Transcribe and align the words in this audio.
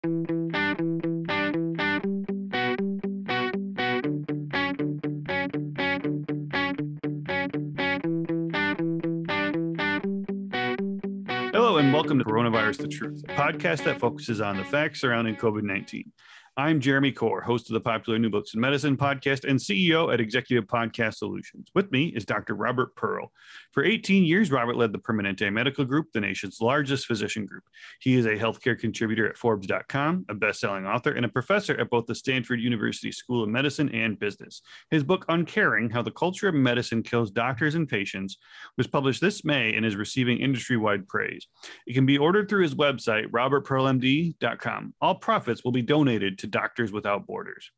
Hello, 0.00 0.18
and 11.78 11.92
welcome 11.92 12.16
to 12.20 12.24
Coronavirus 12.24 12.78
The 12.78 12.86
Truth, 12.86 13.24
a 13.28 13.32
podcast 13.32 13.82
that 13.86 13.98
focuses 13.98 14.40
on 14.40 14.56
the 14.56 14.62
facts 14.62 15.00
surrounding 15.00 15.34
COVID 15.34 15.64
19. 15.64 16.12
I'm 16.58 16.80
Jeremy 16.80 17.12
Corr, 17.12 17.40
host 17.40 17.70
of 17.70 17.74
the 17.74 17.80
popular 17.80 18.18
New 18.18 18.30
Books 18.30 18.52
in 18.52 18.58
Medicine 18.58 18.96
podcast 18.96 19.48
and 19.48 19.60
CEO 19.60 20.12
at 20.12 20.18
Executive 20.18 20.64
Podcast 20.64 21.14
Solutions. 21.14 21.68
With 21.72 21.92
me 21.92 22.06
is 22.06 22.24
Dr. 22.24 22.56
Robert 22.56 22.96
Pearl. 22.96 23.30
For 23.70 23.84
18 23.84 24.24
years, 24.24 24.50
Robert 24.50 24.74
led 24.74 24.90
the 24.92 24.98
Permanente 24.98 25.52
Medical 25.52 25.84
Group, 25.84 26.08
the 26.12 26.20
nation's 26.20 26.60
largest 26.60 27.06
physician 27.06 27.46
group. 27.46 27.62
He 28.00 28.16
is 28.16 28.26
a 28.26 28.34
healthcare 28.34 28.76
contributor 28.76 29.28
at 29.28 29.36
Forbes.com, 29.36 30.26
a 30.28 30.34
best-selling 30.34 30.84
author, 30.84 31.12
and 31.12 31.24
a 31.24 31.28
professor 31.28 31.78
at 31.78 31.90
both 31.90 32.06
the 32.06 32.14
Stanford 32.16 32.60
University 32.60 33.12
School 33.12 33.44
of 33.44 33.48
Medicine 33.48 33.90
and 33.90 34.18
Business. 34.18 34.60
His 34.90 35.04
book, 35.04 35.26
Uncaring 35.28 35.90
How 35.90 36.02
the 36.02 36.10
Culture 36.10 36.48
of 36.48 36.56
Medicine 36.56 37.04
Kills 37.04 37.30
Doctors 37.30 37.76
and 37.76 37.88
Patients, 37.88 38.36
was 38.76 38.88
published 38.88 39.20
this 39.20 39.44
May 39.44 39.76
and 39.76 39.86
is 39.86 39.94
receiving 39.94 40.38
industry-wide 40.38 41.06
praise. 41.06 41.46
It 41.86 41.92
can 41.92 42.04
be 42.04 42.18
ordered 42.18 42.48
through 42.48 42.64
his 42.64 42.74
website, 42.74 43.28
robertpearlmd.com. 43.28 44.94
All 45.00 45.14
profits 45.14 45.62
will 45.62 45.70
be 45.70 45.82
donated 45.82 46.36
to 46.38 46.47
Doctors 46.50 46.92
Without 46.92 47.26
Borders. 47.26 47.70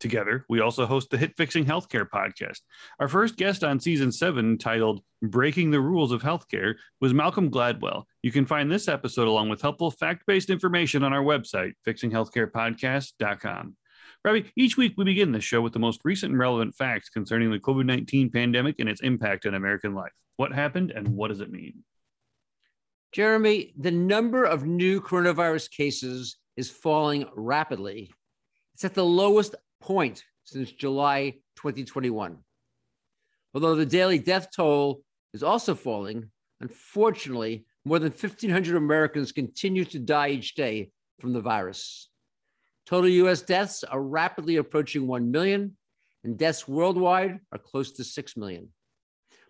Together, 0.00 0.44
we 0.48 0.60
also 0.60 0.84
host 0.84 1.10
the 1.10 1.16
Hit 1.16 1.36
Fixing 1.36 1.64
Healthcare 1.64 2.08
podcast. 2.08 2.58
Our 2.98 3.06
first 3.06 3.36
guest 3.36 3.62
on 3.62 3.78
season 3.78 4.10
seven, 4.10 4.58
titled 4.58 5.00
Breaking 5.22 5.70
the 5.70 5.80
Rules 5.80 6.10
of 6.10 6.22
Healthcare, 6.22 6.74
was 7.00 7.14
Malcolm 7.14 7.50
Gladwell. 7.50 8.02
You 8.20 8.32
can 8.32 8.44
find 8.44 8.70
this 8.70 8.88
episode 8.88 9.28
along 9.28 9.48
with 9.48 9.62
helpful 9.62 9.92
fact 9.92 10.26
based 10.26 10.50
information 10.50 11.04
on 11.04 11.12
our 11.12 11.22
website, 11.22 11.74
fixinghealthcarepodcast.com. 11.86 13.76
Robbie, 14.24 14.52
each 14.56 14.76
week 14.76 14.94
we 14.96 15.04
begin 15.04 15.30
the 15.30 15.40
show 15.40 15.60
with 15.60 15.72
the 15.72 15.78
most 15.78 16.00
recent 16.04 16.30
and 16.32 16.38
relevant 16.38 16.74
facts 16.74 17.08
concerning 17.08 17.50
the 17.50 17.58
COVID 17.58 17.86
19 17.86 18.30
pandemic 18.30 18.76
and 18.80 18.88
its 18.88 19.02
impact 19.02 19.46
on 19.46 19.54
American 19.54 19.94
life. 19.94 20.12
What 20.36 20.52
happened 20.52 20.90
and 20.90 21.08
what 21.08 21.28
does 21.28 21.40
it 21.40 21.52
mean? 21.52 21.84
Jeremy, 23.12 23.72
the 23.76 23.90
number 23.90 24.44
of 24.44 24.64
new 24.64 25.00
coronavirus 25.00 25.70
cases 25.70 26.38
is 26.56 26.70
falling 26.70 27.26
rapidly. 27.34 28.12
It's 28.74 28.84
at 28.84 28.94
the 28.94 29.04
lowest 29.04 29.54
point 29.80 30.24
since 30.44 30.70
July 30.72 31.34
2021. 31.56 32.38
Although 33.54 33.74
the 33.76 33.86
daily 33.86 34.18
death 34.18 34.48
toll 34.54 35.02
is 35.34 35.42
also 35.42 35.74
falling, 35.74 36.30
unfortunately, 36.60 37.66
more 37.84 37.98
than 37.98 38.12
1,500 38.12 38.76
Americans 38.76 39.32
continue 39.32 39.84
to 39.86 39.98
die 39.98 40.28
each 40.28 40.54
day 40.54 40.90
from 41.20 41.32
the 41.32 41.40
virus. 41.40 42.08
Total 42.86 43.10
US 43.10 43.42
deaths 43.42 43.84
are 43.84 44.02
rapidly 44.02 44.56
approaching 44.56 45.06
1 45.06 45.30
million, 45.30 45.76
and 46.24 46.38
deaths 46.38 46.66
worldwide 46.68 47.40
are 47.52 47.58
close 47.58 47.92
to 47.92 48.04
6 48.04 48.36
million. 48.36 48.68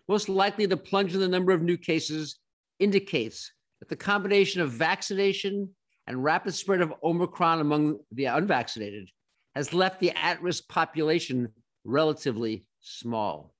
Most 0.07 0.27
likely, 0.27 0.65
the 0.65 0.77
plunge 0.77 1.13
in 1.13 1.19
the 1.19 1.27
number 1.27 1.51
of 1.51 1.61
new 1.61 1.77
cases 1.77 2.37
indicates 2.79 3.51
that 3.79 3.89
the 3.89 3.95
combination 3.95 4.61
of 4.61 4.71
vaccination 4.71 5.69
and 6.07 6.23
rapid 6.23 6.53
spread 6.53 6.81
of 6.81 6.93
Omicron 7.03 7.61
among 7.61 7.99
the 8.11 8.25
unvaccinated 8.25 9.09
has 9.55 9.73
left 9.73 9.99
the 9.99 10.11
at 10.11 10.41
risk 10.41 10.67
population 10.67 11.49
relatively 11.85 12.65
small. 12.81 13.53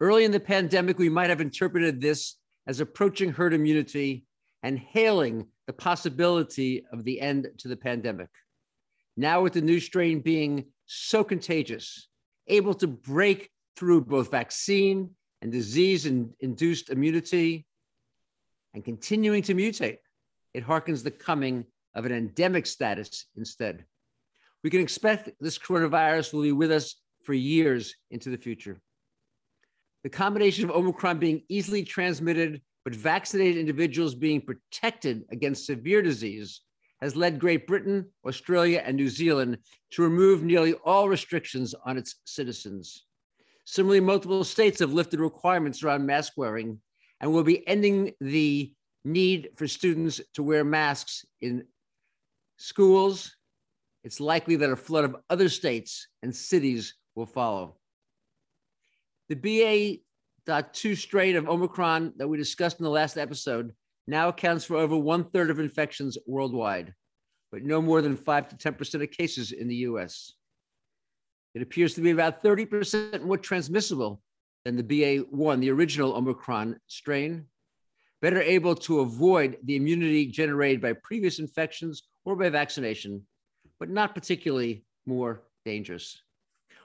Early 0.00 0.24
in 0.24 0.30
the 0.30 0.40
pandemic, 0.40 0.98
we 0.98 1.08
might 1.08 1.30
have 1.30 1.40
interpreted 1.40 2.00
this 2.00 2.36
as 2.66 2.80
approaching 2.80 3.32
herd 3.32 3.52
immunity 3.52 4.24
and 4.62 4.78
hailing 4.78 5.46
the 5.66 5.72
possibility 5.72 6.84
of 6.92 7.04
the 7.04 7.20
end 7.20 7.48
to 7.58 7.68
the 7.68 7.76
pandemic. 7.76 8.28
Now, 9.16 9.42
with 9.42 9.54
the 9.54 9.60
new 9.60 9.80
strain 9.80 10.20
being 10.20 10.66
so 10.86 11.24
contagious, 11.24 12.08
able 12.46 12.74
to 12.74 12.86
break 12.86 13.50
through 13.76 14.02
both 14.02 14.30
vaccine 14.30 15.10
and 15.42 15.52
disease 15.52 16.06
induced 16.06 16.90
immunity, 16.90 17.66
and 18.74 18.84
continuing 18.84 19.42
to 19.42 19.54
mutate, 19.54 19.98
it 20.54 20.66
harkens 20.66 21.02
the 21.02 21.10
coming 21.10 21.64
of 21.94 22.04
an 22.04 22.12
endemic 22.12 22.66
status 22.66 23.26
instead. 23.36 23.84
We 24.62 24.70
can 24.70 24.80
expect 24.80 25.30
this 25.40 25.58
coronavirus 25.58 26.32
will 26.32 26.42
be 26.42 26.52
with 26.52 26.72
us 26.72 26.96
for 27.24 27.34
years 27.34 27.94
into 28.10 28.30
the 28.30 28.36
future. 28.36 28.80
The 30.04 30.10
combination 30.10 30.64
of 30.64 30.74
Omicron 30.74 31.18
being 31.18 31.42
easily 31.48 31.82
transmitted, 31.82 32.62
but 32.84 32.94
vaccinated 32.94 33.56
individuals 33.56 34.14
being 34.14 34.40
protected 34.40 35.24
against 35.30 35.66
severe 35.66 36.02
disease 36.02 36.60
has 37.00 37.14
led 37.16 37.38
Great 37.38 37.66
Britain, 37.66 38.06
Australia, 38.26 38.82
and 38.84 38.96
New 38.96 39.08
Zealand 39.08 39.58
to 39.90 40.02
remove 40.02 40.42
nearly 40.42 40.74
all 40.84 41.08
restrictions 41.08 41.74
on 41.84 41.96
its 41.96 42.16
citizens. 42.24 43.04
Similarly, 43.64 44.00
multiple 44.00 44.44
states 44.44 44.80
have 44.80 44.92
lifted 44.92 45.20
requirements 45.20 45.82
around 45.82 46.06
mask 46.06 46.32
wearing 46.36 46.80
and 47.20 47.32
will 47.32 47.44
be 47.44 47.66
ending 47.68 48.12
the 48.20 48.72
need 49.04 49.50
for 49.56 49.66
students 49.66 50.20
to 50.34 50.42
wear 50.42 50.64
masks 50.64 51.24
in 51.40 51.64
schools, 52.56 53.36
it's 54.04 54.20
likely 54.20 54.56
that 54.56 54.70
a 54.70 54.76
flood 54.76 55.04
of 55.04 55.16
other 55.30 55.48
states 55.48 56.08
and 56.22 56.34
cities 56.34 56.94
will 57.14 57.26
follow. 57.26 57.76
The 59.28 59.36
BA.2 59.36 60.96
strain 60.96 61.36
of 61.36 61.48
Omicron 61.48 62.14
that 62.16 62.28
we 62.28 62.36
discussed 62.36 62.78
in 62.78 62.84
the 62.84 62.90
last 62.90 63.18
episode 63.18 63.72
now 64.06 64.28
accounts 64.28 64.64
for 64.64 64.76
over 64.76 64.96
one 64.96 65.24
third 65.24 65.50
of 65.50 65.60
infections 65.60 66.16
worldwide, 66.26 66.94
but 67.52 67.62
no 67.62 67.82
more 67.82 68.00
than 68.00 68.16
5 68.16 68.48
to 68.48 68.72
10% 68.72 69.02
of 69.02 69.10
cases 69.10 69.52
in 69.52 69.68
the 69.68 69.76
US. 69.76 70.32
It 71.54 71.62
appears 71.62 71.94
to 71.94 72.00
be 72.00 72.10
about 72.10 72.42
30% 72.42 73.22
more 73.22 73.36
transmissible 73.36 74.22
than 74.64 74.76
the 74.76 74.82
BA1, 74.82 75.60
the 75.60 75.70
original 75.70 76.14
Omicron 76.14 76.80
strain, 76.86 77.46
better 78.20 78.42
able 78.42 78.74
to 78.74 79.00
avoid 79.00 79.58
the 79.64 79.76
immunity 79.76 80.26
generated 80.26 80.80
by 80.80 80.92
previous 80.92 81.38
infections 81.38 82.04
or 82.24 82.36
by 82.36 82.48
vaccination, 82.48 83.22
but 83.78 83.88
not 83.88 84.14
particularly 84.14 84.84
more 85.06 85.44
dangerous. 85.64 86.20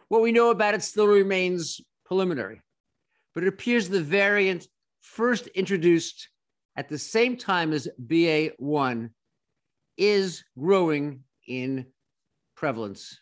What 0.10 0.22
we 0.22 0.32
know 0.32 0.52
about 0.52 0.76
it 0.76 0.84
still 0.84 1.08
remains 1.08 1.82
preliminary, 2.06 2.62
but 3.34 3.44
it 3.44 3.48
appears 3.48 3.90
the 3.90 4.02
variant 4.02 4.68
first 5.02 5.48
introduced 5.48 6.30
at 6.76 6.90
the 6.90 6.98
same 6.98 7.38
time 7.38 7.74
as 7.74 7.88
BA1 8.08 9.10
is 9.98 10.44
growing 10.58 11.22
in 11.48 11.86
prevalence. 12.56 13.20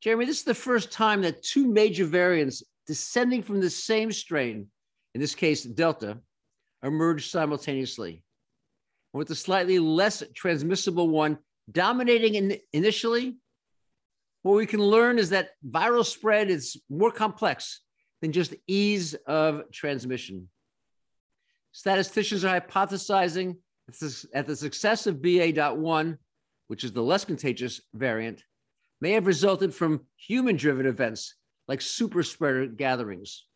Jeremy, 0.00 0.24
this 0.24 0.38
is 0.38 0.44
the 0.44 0.54
first 0.54 0.90
time 0.90 1.20
that 1.22 1.42
two 1.42 1.66
major 1.66 2.06
variants 2.06 2.62
descending 2.86 3.42
from 3.42 3.60
the 3.60 3.68
same 3.68 4.10
strain, 4.10 4.66
in 5.14 5.20
this 5.20 5.34
case, 5.34 5.64
Delta, 5.64 6.18
emerged 6.82 7.30
simultaneously. 7.30 8.22
With 9.12 9.28
the 9.28 9.34
slightly 9.34 9.78
less 9.78 10.22
transmissible 10.34 11.08
one 11.08 11.38
dominating 11.70 12.34
in, 12.34 12.58
initially, 12.72 13.36
what 14.42 14.56
we 14.56 14.66
can 14.66 14.80
learn 14.80 15.18
is 15.18 15.30
that 15.30 15.50
viral 15.68 16.04
spread 16.04 16.48
is 16.50 16.80
more 16.88 17.10
complex 17.10 17.80
than 18.22 18.32
just 18.32 18.54
ease 18.66 19.14
of 19.26 19.70
transmission. 19.72 20.48
Statisticians 21.72 22.44
are 22.44 22.60
hypothesizing 22.60 23.56
that 24.32 24.46
the 24.46 24.56
success 24.56 25.06
of 25.06 25.20
BA.1, 25.20 26.18
which 26.68 26.84
is 26.84 26.92
the 26.92 27.02
less 27.02 27.24
contagious 27.24 27.80
variant, 27.92 28.42
may 29.00 29.12
have 29.12 29.26
resulted 29.26 29.74
from 29.74 30.06
human 30.16 30.56
driven 30.56 30.86
events 30.86 31.34
like 31.68 31.80
super 31.80 32.22
spreader 32.22 32.66
gatherings. 32.66 33.46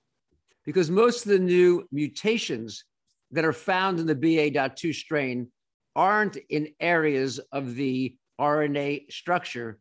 Because 0.64 0.90
most 0.90 1.26
of 1.26 1.32
the 1.32 1.38
new 1.38 1.86
mutations 1.92 2.84
that 3.34 3.44
are 3.44 3.52
found 3.52 3.98
in 3.98 4.06
the 4.06 4.14
BA.2 4.14 4.94
strain 4.94 5.48
aren't 5.96 6.36
in 6.50 6.68
areas 6.80 7.40
of 7.52 7.74
the 7.74 8.16
RNA 8.40 9.12
structure 9.12 9.80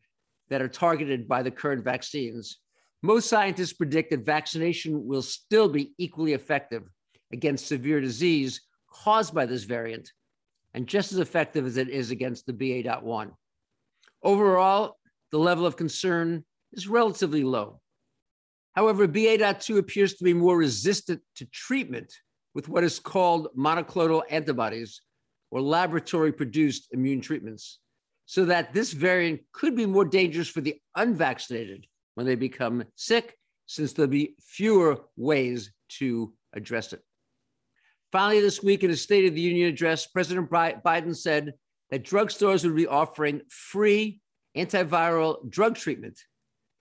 that 0.50 0.62
are 0.62 0.68
targeted 0.68 1.28
by 1.28 1.44
the 1.44 1.52
current 1.52 1.84
vaccines. 1.84 2.58
Most 3.04 3.30
scientists 3.30 3.74
predict 3.74 4.10
that 4.10 4.26
vaccination 4.26 5.06
will 5.06 5.22
still 5.22 5.70
be 5.70 5.94
equally 6.00 6.34
effective 6.34 6.84
against 7.32 7.68
severe 7.68 8.02
disease 8.02 8.62
caused 8.92 9.36
by 9.36 9.46
this 9.46 9.66
variant 9.66 10.12
and 10.74 10.88
just 10.88 11.12
as 11.12 11.20
effective 11.20 11.66
as 11.66 11.78
it 11.78 11.90
is 11.90 12.10
against 12.10 12.48
the 12.48 12.54
BA.1. 12.54 13.32
Overall, 14.24 14.98
the 15.32 15.38
level 15.38 15.68
of 15.68 15.78
concern 15.78 16.44
is 16.72 16.88
relatively 16.88 17.44
low. 17.44 17.82
However, 18.72 19.08
BA.2 19.08 19.78
appears 19.78 20.16
to 20.16 20.24
be 20.24 20.34
more 20.34 20.58
resistant 20.58 21.22
to 21.36 21.46
treatment 21.46 22.12
with 22.54 22.70
what 22.70 22.84
is 22.84 23.00
called 23.00 23.48
monoclonal 23.58 24.22
antibodies 24.30 25.02
or 25.52 25.62
laboratory 25.62 26.32
produced 26.32 26.88
immune 26.92 27.22
treatments, 27.22 27.80
so 28.26 28.46
that 28.46 28.74
this 28.74 28.94
variant 28.94 29.42
could 29.52 29.76
be 29.76 29.86
more 29.86 30.06
dangerous 30.06 30.50
for 30.50 30.62
the 30.62 30.76
unvaccinated 30.96 31.86
when 32.16 32.26
they 32.26 32.36
become 32.36 32.84
sick, 32.96 33.38
since 33.66 33.94
there'll 33.94 34.10
be 34.10 34.36
fewer 34.42 35.00
ways 35.16 35.72
to 35.90 36.34
address 36.54 36.94
it. 36.94 37.02
Finally, 38.12 38.42
this 38.42 38.62
week 38.62 38.84
in 38.84 38.92
a 38.92 38.96
State 38.96 39.26
of 39.26 39.34
the 39.34 39.42
Union 39.42 39.70
address, 39.70 40.06
President 40.06 40.50
Biden 40.50 41.16
said 41.16 41.54
that 41.90 42.04
drugstores 42.04 42.64
would 42.64 42.76
be 42.76 42.88
offering 42.88 43.42
free 43.50 44.22
antiviral 44.56 45.50
drug 45.50 45.76
treatment. 45.76 46.20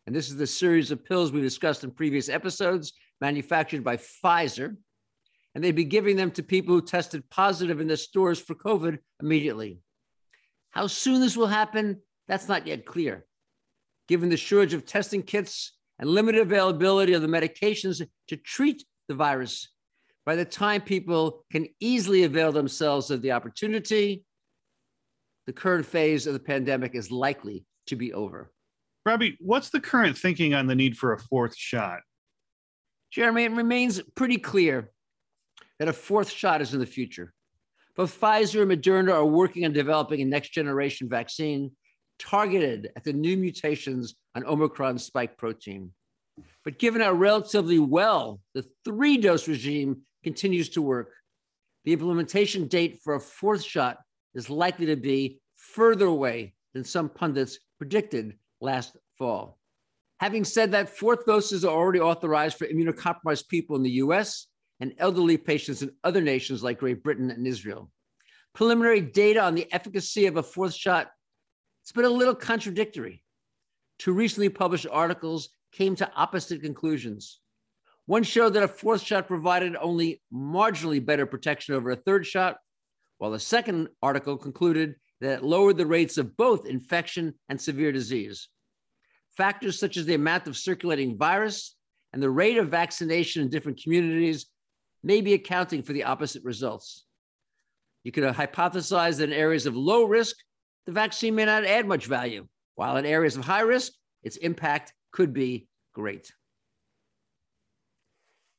And 0.07 0.15
this 0.15 0.29
is 0.29 0.37
the 0.37 0.47
series 0.47 0.91
of 0.91 1.05
pills 1.05 1.33
we 1.33 1.41
discussed 1.41 1.85
in 1.85 1.91
previous 1.91 2.29
episodes, 2.29 2.93
manufactured 3.21 3.83
by 3.83 3.97
Pfizer. 3.97 4.77
And 5.55 5.63
they'd 5.63 5.73
be 5.73 5.85
giving 5.85 6.17
them 6.17 6.31
to 6.33 6.43
people 6.43 6.75
who 6.75 6.83
tested 6.83 7.29
positive 7.31 7.81
in 7.81 7.89
the 7.89 7.97
stores 7.97 8.41
for 8.41 8.55
COVID 8.55 8.99
immediately. 9.21 9.81
How 10.71 10.87
soon 10.87 11.21
this 11.21 11.37
will 11.37 11.47
happen, 11.47 12.01
that's 12.27 12.49
not 12.49 12.67
yet 12.67 12.87
clear. 12.87 13.27
Given 14.09 14.31
the 14.31 14.37
shortage 14.37 14.75
of 14.75 14.87
testing 14.87 15.23
kits 15.23 15.73
and 15.99 16.09
limited 16.09 16.41
availability 16.41 17.13
of 17.13 17.23
the 17.23 17.29
medications 17.29 18.03
to 18.29 18.37
treat 18.37 18.85
the 19.09 19.15
virus, 19.15 19.69
by 20.25 20.37
the 20.37 20.45
time 20.45 20.81
people 20.81 21.45
can 21.53 21.67
easily 21.81 22.25
avail 22.25 22.53
themselves 22.53 23.11
of 23.11 23.23
the 23.23 23.33
opportunity, 23.33 24.25
the 25.47 25.53
current 25.53 25.85
phase 25.85 26.27
of 26.27 26.33
the 26.33 26.41
pandemic 26.41 26.95
is 26.95 27.11
likely 27.11 27.65
to 27.89 27.97
be 27.97 28.13
over. 28.13 28.53
Robbie, 29.05 29.37
what's 29.41 29.71
the 29.71 29.81
current 29.81 30.17
thinking 30.17 30.55
on 30.55 30.67
the 30.67 30.77
need 30.77 30.97
for 30.97 31.13
a 31.13 31.19
fourth 31.19 31.57
shot? 31.57 32.01
Jeremy, 33.11 33.45
it 33.45 33.53
remains 33.53 34.01
pretty 34.15 34.39
clear 34.39 34.91
that 35.79 35.89
a 35.89 35.93
fourth 35.93 36.31
shot 36.31 36.61
is 36.61 36.75
in 36.75 36.81
the 36.81 36.87
future. 36.87 37.33
Both 37.97 38.19
Pfizer 38.19 38.63
and 38.63 38.71
Moderna 38.71 39.13
are 39.13 39.27
working 39.27 39.65
on 39.65 39.73
developing 39.73 40.21
a 40.21 40.25
next 40.25 40.51
generation 40.51 41.09
vaccine 41.09 41.73
targeted 42.19 42.91
at 42.97 43.05
the 43.05 43.13
new 43.13 43.37
mutations 43.37 44.15
on 44.35 44.47
Omicron 44.47 44.99
spike 44.99 45.37
protein. 45.37 45.91
But 46.65 46.79
given 46.79 47.03
how 47.03 47.13
relatively 47.13 47.79
well 47.79 48.41
the 48.55 48.65
three 48.85 49.19
dose 49.19 49.49
regime 49.49 50.03
continues 50.23 50.69
to 50.71 50.83
work, 50.83 51.13
the 51.85 51.93
implementation 51.93 52.69
date 52.69 53.01
for 53.03 53.15
a 53.15 53.21
fourth 53.21 53.63
shot 53.63 53.99
is 54.35 54.49
likely 54.49 54.87
to 54.87 54.97
be 54.97 55.41
further 55.57 56.07
away 56.07 56.55
than 56.75 56.85
some 56.85 57.09
pundits 57.09 57.59
predicted 57.79 58.37
last 58.61 58.97
fall. 59.19 59.59
Having 60.21 60.45
said 60.45 60.71
that, 60.73 60.89
fourth 60.89 61.27
doses 61.27 61.65
are 61.65 61.77
already 61.77 62.01
authorized 62.01 62.57
for 62.57 62.67
immunocompromised 62.67 63.49
people 63.49 63.77
in 63.77 63.83
the 63.83 63.91
US 63.91 64.47
and 64.82 64.93
elderly 64.99 65.37
patients 65.37 65.81
in 65.82 65.93
other 66.02 66.20
nations 66.20 66.64
like 66.64 66.81
Great 66.81 67.05
Britain 67.05 67.31
and 67.31 67.46
Israel. 67.46 67.88
Preliminary 68.52 69.00
data 69.00 69.40
on 69.40 69.55
the 69.55 69.73
efficacy 69.73 70.26
of 70.26 70.37
a 70.37 70.43
fourth 70.43 70.75
shot, 70.75 71.08
it's 71.82 71.93
been 71.93 72.05
a 72.05 72.11
little 72.11 72.34
contradictory. 72.34 73.23
Two 74.00 74.12
recently 74.12 74.49
published 74.49 74.88
articles 74.90 75.50
came 75.70 75.94
to 75.94 76.12
opposite 76.17 76.62
conclusions. 76.62 77.38
One 78.06 78.25
showed 78.25 78.55
that 78.55 78.64
a 78.64 78.69
fourth 78.69 79.02
shot 79.02 79.29
provided 79.29 79.76
only 79.76 80.20
marginally 80.34 81.02
better 81.02 81.26
protection 81.26 81.76
over 81.76 81.93
a 81.93 81.96
third 81.96 82.26
shot, 82.26 82.56
while 83.19 83.31
the 83.31 83.38
second 83.38 83.87
article 84.02 84.37
concluded 84.37 84.96
that 85.20 85.38
it 85.38 85.44
lowered 85.44 85.76
the 85.76 85.87
rates 85.87 86.19
of 86.19 86.37
both 86.37 86.67
infection 86.67 87.34
and 87.49 87.61
severe 87.61 87.93
disease. 87.93 88.49
Factors 89.37 89.79
such 89.79 89.96
as 89.96 90.06
the 90.06 90.14
amount 90.14 90.49
of 90.49 90.56
circulating 90.56 91.17
virus 91.17 91.76
and 92.12 92.20
the 92.20 92.29
rate 92.29 92.58
of 92.58 92.69
vaccination 92.69 93.43
in 93.43 93.49
different 93.49 93.81
communities 93.81 94.46
may 95.03 95.21
be 95.21 95.35
accounting 95.35 95.83
for 95.83 95.93
the 95.93 96.05
opposite 96.05 96.45
results. 96.45 97.05
You 98.05 98.13
could 98.13 98.25
hypothesize 98.25 99.19
that 99.19 99.31
in 99.31 99.33
areas 99.33 99.67
of 99.67 99.77
low 99.77 100.05
risk, 100.05 100.37
the 100.87 100.93
vaccine 100.93 101.35
may 101.35 101.45
not 101.45 101.65
add 101.65 101.87
much 101.87 102.07
value, 102.07 102.47
while 102.75 102.97
in 102.97 103.07
areas 103.07 103.37
of 103.37 103.45
high 103.45 103.61
risk, 103.61 103.93
its 104.23 104.37
impact 104.37 104.93
could 105.13 105.33
be 105.33 105.67
great. 105.95 106.33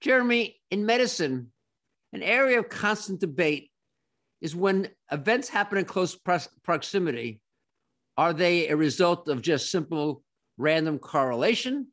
Jeremy, 0.01 0.59
in 0.71 0.85
medicine, 0.85 1.51
an 2.11 2.21
area 2.21 2.59
of 2.59 2.69
constant 2.69 3.19
debate 3.19 3.71
is 4.41 4.55
when 4.55 4.89
events 5.11 5.49
happen 5.49 5.77
in 5.77 5.85
close 5.85 6.17
proximity, 6.63 7.39
are 8.17 8.33
they 8.33 8.67
a 8.67 8.75
result 8.75 9.29
of 9.29 9.41
just 9.41 9.71
simple 9.71 10.23
random 10.57 10.99
correlation 10.99 11.87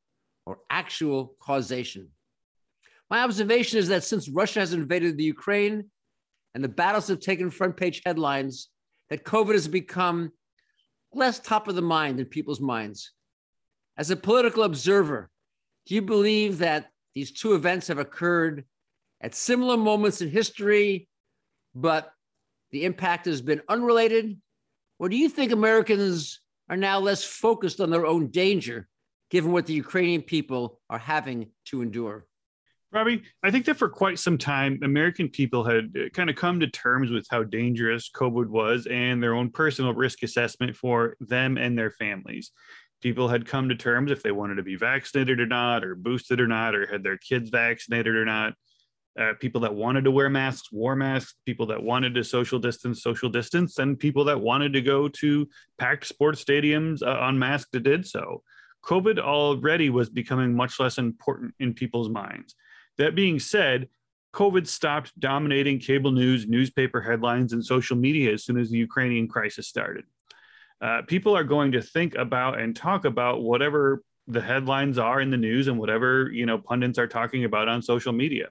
or 0.47 0.59
actual 0.69 1.37
causation? 1.41 2.09
My 3.11 3.23
observation 3.23 3.81
is 3.81 3.89
that 3.89 4.05
since 4.05 4.29
Russia 4.29 4.61
has 4.61 4.73
invaded 4.73 5.17
the 5.17 5.25
Ukraine 5.25 5.91
and 6.55 6.63
the 6.63 6.69
battles 6.69 7.09
have 7.09 7.19
taken 7.19 7.51
front 7.51 7.77
page 7.77 8.03
headlines, 8.07 8.69
that 9.09 9.25
COVID 9.25 9.53
has 9.53 9.67
become 9.67 10.31
less 11.13 11.41
top 11.41 11.67
of 11.67 11.75
the 11.75 11.83
mind 11.83 12.21
in 12.21 12.27
people's 12.27 12.61
minds. 12.61 13.13
As 13.97 14.13
a 14.13 14.17
political 14.17 14.63
observer, 14.63 15.29
do 15.87 15.97
you 15.97 16.03
believe 16.03 16.59
that 16.59 16.91
these 17.15 17.33
two 17.33 17.55
events 17.55 17.89
have 17.89 17.99
occurred 17.99 18.65
at 19.21 19.35
similar 19.35 19.77
moments 19.77 20.23
in 20.23 20.31
history, 20.31 21.09
but 21.75 22.13
the 22.71 22.85
impact 22.85 23.27
has 23.27 23.43
been 23.43 23.61
unrelated? 23.69 24.41
Or 25.01 25.09
do 25.09 25.17
you 25.17 25.29
think 25.29 25.51
Americans 25.51 26.41
are 26.69 26.77
now 26.77 27.01
less 27.01 27.25
focused 27.25 27.81
on 27.81 27.91
their 27.91 28.07
own 28.07 28.29
danger, 28.29 28.87
given 29.31 29.51
what 29.51 29.67
the 29.67 29.75
Ukrainian 29.75 30.23
people 30.23 30.81
are 30.89 30.99
having 30.99 31.51
to 31.67 31.83
endure? 31.83 32.27
Robbie, 32.93 33.23
I 33.45 33.53
think 33.53 33.67
that 33.67 33.77
for 33.77 33.89
quite 33.89 34.19
some 34.19 34.37
time, 34.37 34.81
American 34.83 35.29
people 35.29 35.63
had 35.63 35.95
uh, 35.97 36.09
kind 36.09 36.29
of 36.29 36.35
come 36.35 36.59
to 36.59 36.67
terms 36.67 37.11
with 37.11 37.25
how 37.31 37.45
dangerous 37.45 38.11
COVID 38.11 38.49
was 38.49 38.87
and 38.91 39.23
their 39.23 39.35
own 39.35 39.51
personal 39.51 39.95
risk 39.95 40.25
assessment 40.25 40.77
for 40.77 41.17
them 41.21 41.57
and 41.57 41.79
their 41.79 41.93
families. 41.93 42.51
People 43.01 43.29
had 43.29 43.47
come 43.47 43.69
to 43.69 43.77
terms 43.77 44.11
if 44.11 44.25
they 44.25 44.33
wanted 44.33 44.57
to 44.57 44.65
be 44.65 44.75
vaccinated 44.75 45.39
or 45.39 45.47
not, 45.47 45.85
or 45.85 45.95
boosted 45.95 46.41
or 46.41 46.49
not, 46.49 46.75
or 46.75 46.87
had 46.87 47.05
their 47.05 47.17
kids 47.17 47.49
vaccinated 47.51 48.17
or 48.17 48.25
not. 48.25 48.55
Uh, 49.19 49.35
people 49.39 49.61
that 49.61 49.75
wanted 49.75 50.05
to 50.05 50.11
wear 50.11 50.29
masks 50.29 50.73
wore 50.73 50.97
masks. 50.97 51.35
People 51.47 51.67
that 51.67 51.83
wanted 51.83 52.15
to 52.15 52.25
social 52.25 52.59
distance 52.59 53.03
social 53.03 53.29
distance. 53.29 53.79
And 53.79 53.99
people 53.99 54.25
that 54.25 54.41
wanted 54.41 54.73
to 54.73 54.81
go 54.83 55.09
to 55.09 55.49
packed 55.79 56.07
sports 56.07 56.43
stadiums 56.43 57.03
uh, 57.03 57.19
unmasked 57.23 57.81
did 57.83 58.07
so. 58.07 58.43
Covid 58.85 59.19
already 59.19 59.91
was 59.91 60.11
becoming 60.11 60.55
much 60.55 60.81
less 60.81 60.99
important 60.99 61.55
in 61.61 61.73
people's 61.73 62.09
minds 62.09 62.55
that 63.01 63.15
being 63.15 63.39
said 63.39 63.89
covid 64.33 64.67
stopped 64.67 65.19
dominating 65.19 65.79
cable 65.79 66.13
news 66.13 66.47
newspaper 66.47 67.01
headlines 67.01 67.53
and 67.53 67.65
social 67.65 67.97
media 67.97 68.33
as 68.33 68.45
soon 68.45 68.59
as 68.59 68.71
the 68.71 68.79
ukrainian 68.79 69.27
crisis 69.27 69.67
started 69.67 70.05
uh, 70.81 71.03
people 71.07 71.37
are 71.37 71.45
going 71.45 71.73
to 71.73 71.83
think 71.83 72.15
about 72.15 72.59
and 72.59 72.75
talk 72.75 73.05
about 73.05 73.43
whatever 73.43 74.03
the 74.29 74.41
headlines 74.41 74.99
are 74.99 75.21
in 75.21 75.31
the 75.31 75.37
news 75.37 75.67
and 75.69 75.79
whatever 75.79 76.31
you 76.33 76.47
know 76.47 76.59
pundits 76.59 76.99
are 76.99 77.09
talking 77.09 77.45
about 77.45 77.69
on 77.69 77.83
social 77.83 78.13
media 78.13 78.49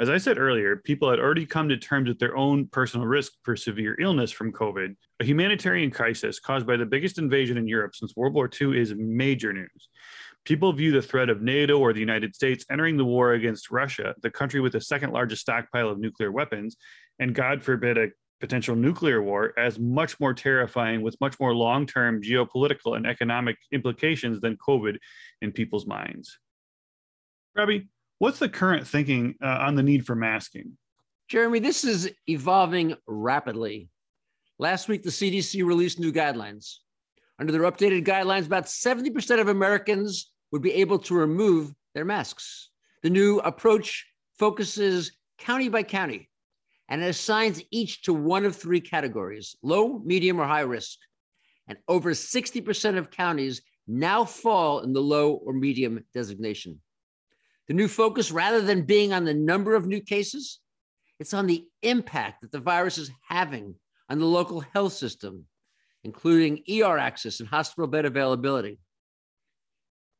as 0.00 0.08
I 0.08 0.16
said 0.16 0.38
earlier, 0.38 0.76
people 0.76 1.10
had 1.10 1.20
already 1.20 1.44
come 1.44 1.68
to 1.68 1.76
terms 1.76 2.08
with 2.08 2.18
their 2.18 2.34
own 2.34 2.66
personal 2.68 3.06
risk 3.06 3.32
for 3.42 3.54
severe 3.54 4.00
illness 4.00 4.30
from 4.30 4.50
COVID. 4.50 4.96
A 5.20 5.24
humanitarian 5.24 5.90
crisis 5.90 6.40
caused 6.40 6.66
by 6.66 6.78
the 6.78 6.86
biggest 6.86 7.18
invasion 7.18 7.58
in 7.58 7.68
Europe 7.68 7.94
since 7.94 8.16
World 8.16 8.32
War 8.32 8.48
II 8.58 8.80
is 8.80 8.94
major 8.96 9.52
news. 9.52 9.88
People 10.44 10.72
view 10.72 10.92
the 10.92 11.02
threat 11.02 11.28
of 11.28 11.42
NATO 11.42 11.78
or 11.78 11.92
the 11.92 12.00
United 12.00 12.34
States 12.34 12.64
entering 12.70 12.96
the 12.96 13.04
war 13.04 13.32
against 13.32 13.70
Russia, 13.70 14.14
the 14.22 14.30
country 14.30 14.60
with 14.60 14.72
the 14.72 14.80
second 14.80 15.12
largest 15.12 15.42
stockpile 15.42 15.88
of 15.88 15.98
nuclear 15.98 16.32
weapons, 16.32 16.76
and 17.18 17.34
God 17.34 17.62
forbid 17.62 17.98
a 17.98 18.08
potential 18.40 18.74
nuclear 18.74 19.22
war, 19.22 19.52
as 19.58 19.78
much 19.78 20.18
more 20.18 20.32
terrifying 20.32 21.02
with 21.02 21.20
much 21.20 21.38
more 21.38 21.54
long 21.54 21.86
term 21.86 22.22
geopolitical 22.22 22.96
and 22.96 23.06
economic 23.06 23.56
implications 23.70 24.40
than 24.40 24.56
COVID 24.56 24.96
in 25.42 25.52
people's 25.52 25.86
minds. 25.86 26.38
Robbie, 27.54 27.88
What's 28.20 28.38
the 28.38 28.50
current 28.50 28.86
thinking 28.86 29.34
uh, 29.42 29.46
on 29.60 29.76
the 29.76 29.82
need 29.82 30.04
for 30.04 30.14
masking? 30.14 30.76
Jeremy, 31.28 31.58
this 31.58 31.84
is 31.84 32.12
evolving 32.26 32.94
rapidly. 33.06 33.88
Last 34.58 34.88
week, 34.88 35.02
the 35.02 35.08
CDC 35.08 35.64
released 35.64 35.98
new 35.98 36.12
guidelines. 36.12 36.80
Under 37.40 37.52
their 37.52 37.62
updated 37.62 38.04
guidelines, 38.04 38.44
about 38.44 38.66
70% 38.66 39.40
of 39.40 39.48
Americans 39.48 40.30
would 40.52 40.60
be 40.60 40.74
able 40.74 40.98
to 41.00 41.14
remove 41.14 41.72
their 41.94 42.04
masks. 42.04 42.68
The 43.02 43.10
new 43.10 43.38
approach 43.38 44.06
focuses 44.38 45.16
county 45.38 45.70
by 45.70 45.82
county 45.82 46.28
and 46.90 47.02
it 47.02 47.08
assigns 47.08 47.62
each 47.70 48.02
to 48.02 48.12
one 48.12 48.44
of 48.44 48.56
three 48.56 48.80
categories 48.80 49.56
low, 49.62 50.00
medium, 50.04 50.40
or 50.40 50.46
high 50.46 50.60
risk. 50.60 50.98
And 51.68 51.78
over 51.88 52.10
60% 52.10 52.98
of 52.98 53.10
counties 53.10 53.62
now 53.86 54.24
fall 54.24 54.80
in 54.80 54.92
the 54.92 55.00
low 55.00 55.34
or 55.34 55.52
medium 55.52 56.04
designation. 56.12 56.80
The 57.68 57.74
new 57.74 57.86
focus, 57.86 58.32
rather 58.32 58.60
than 58.60 58.82
being 58.82 59.12
on 59.12 59.24
the 59.24 59.34
number 59.34 59.76
of 59.76 59.86
new 59.86 60.00
cases, 60.00 60.58
it's 61.20 61.32
on 61.32 61.46
the 61.46 61.64
impact 61.82 62.40
that 62.40 62.50
the 62.50 62.58
virus 62.58 62.98
is 62.98 63.10
having 63.28 63.76
on 64.08 64.18
the 64.18 64.26
local 64.26 64.60
health 64.60 64.94
system, 64.94 65.46
including 66.04 66.62
ER 66.70 66.98
access 66.98 67.40
and 67.40 67.48
hospital 67.48 67.86
bed 67.86 68.04
availability. 68.04 68.78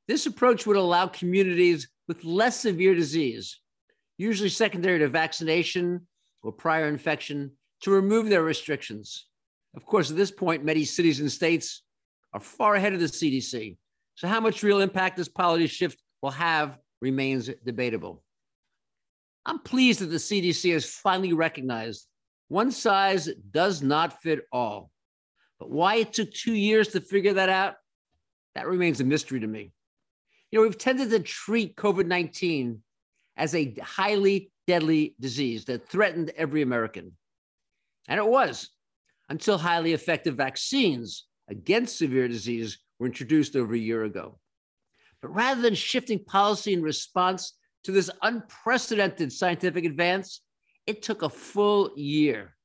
This 0.08 0.26
approach 0.26 0.66
would 0.66 0.76
allow 0.76 1.06
communities 1.06 1.88
with 2.08 2.24
less 2.24 2.60
severe 2.60 2.94
disease, 2.94 3.60
usually 4.18 4.48
secondary 4.48 4.98
to 4.98 5.08
vaccination 5.08 6.06
or 6.42 6.52
prior 6.52 6.88
infection, 6.88 7.52
to 7.82 7.90
remove 7.90 8.28
their 8.28 8.42
restrictions. 8.42 9.26
Of 9.76 9.86
course, 9.86 10.10
at 10.10 10.16
this 10.16 10.30
point, 10.30 10.64
many 10.64 10.84
cities 10.84 11.20
and 11.20 11.30
states 11.30 11.82
are 12.32 12.40
far 12.40 12.74
ahead 12.74 12.92
of 12.92 13.00
the 13.00 13.06
CDC. 13.06 13.76
So, 14.16 14.28
how 14.28 14.40
much 14.40 14.62
real 14.62 14.80
impact 14.80 15.16
this 15.16 15.28
policy 15.28 15.66
shift 15.66 16.02
will 16.22 16.30
have 16.30 16.78
remains 17.00 17.50
debatable. 17.64 18.22
I'm 19.46 19.60
pleased 19.60 20.00
that 20.00 20.06
the 20.06 20.16
CDC 20.16 20.72
has 20.72 20.84
finally 20.84 21.32
recognized 21.32 22.06
one 22.48 22.70
size 22.70 23.28
does 23.52 23.80
not 23.80 24.22
fit 24.22 24.40
all. 24.52 24.90
But 25.60 25.70
why 25.70 25.96
it 25.96 26.14
took 26.14 26.32
two 26.32 26.54
years 26.54 26.88
to 26.88 27.00
figure 27.00 27.34
that 27.34 27.50
out, 27.50 27.74
that 28.54 28.66
remains 28.66 29.00
a 29.00 29.04
mystery 29.04 29.40
to 29.40 29.46
me. 29.46 29.70
You 30.50 30.58
know, 30.58 30.62
we've 30.62 30.78
tended 30.78 31.10
to 31.10 31.20
treat 31.20 31.76
COVID 31.76 32.06
19 32.06 32.82
as 33.36 33.54
a 33.54 33.74
highly 33.80 34.50
deadly 34.66 35.14
disease 35.20 35.66
that 35.66 35.88
threatened 35.88 36.32
every 36.36 36.62
American. 36.62 37.12
And 38.08 38.18
it 38.18 38.26
was 38.26 38.70
until 39.28 39.58
highly 39.58 39.92
effective 39.92 40.34
vaccines 40.34 41.26
against 41.48 41.98
severe 41.98 42.26
disease 42.26 42.78
were 42.98 43.06
introduced 43.06 43.54
over 43.54 43.74
a 43.74 43.78
year 43.78 44.04
ago. 44.04 44.38
But 45.22 45.34
rather 45.34 45.60
than 45.60 45.74
shifting 45.74 46.24
policy 46.24 46.72
in 46.72 46.82
response 46.82 47.52
to 47.84 47.92
this 47.92 48.10
unprecedented 48.22 49.32
scientific 49.32 49.84
advance, 49.84 50.40
it 50.86 51.02
took 51.02 51.22
a 51.22 51.28
full 51.28 51.92
year. 51.96 52.56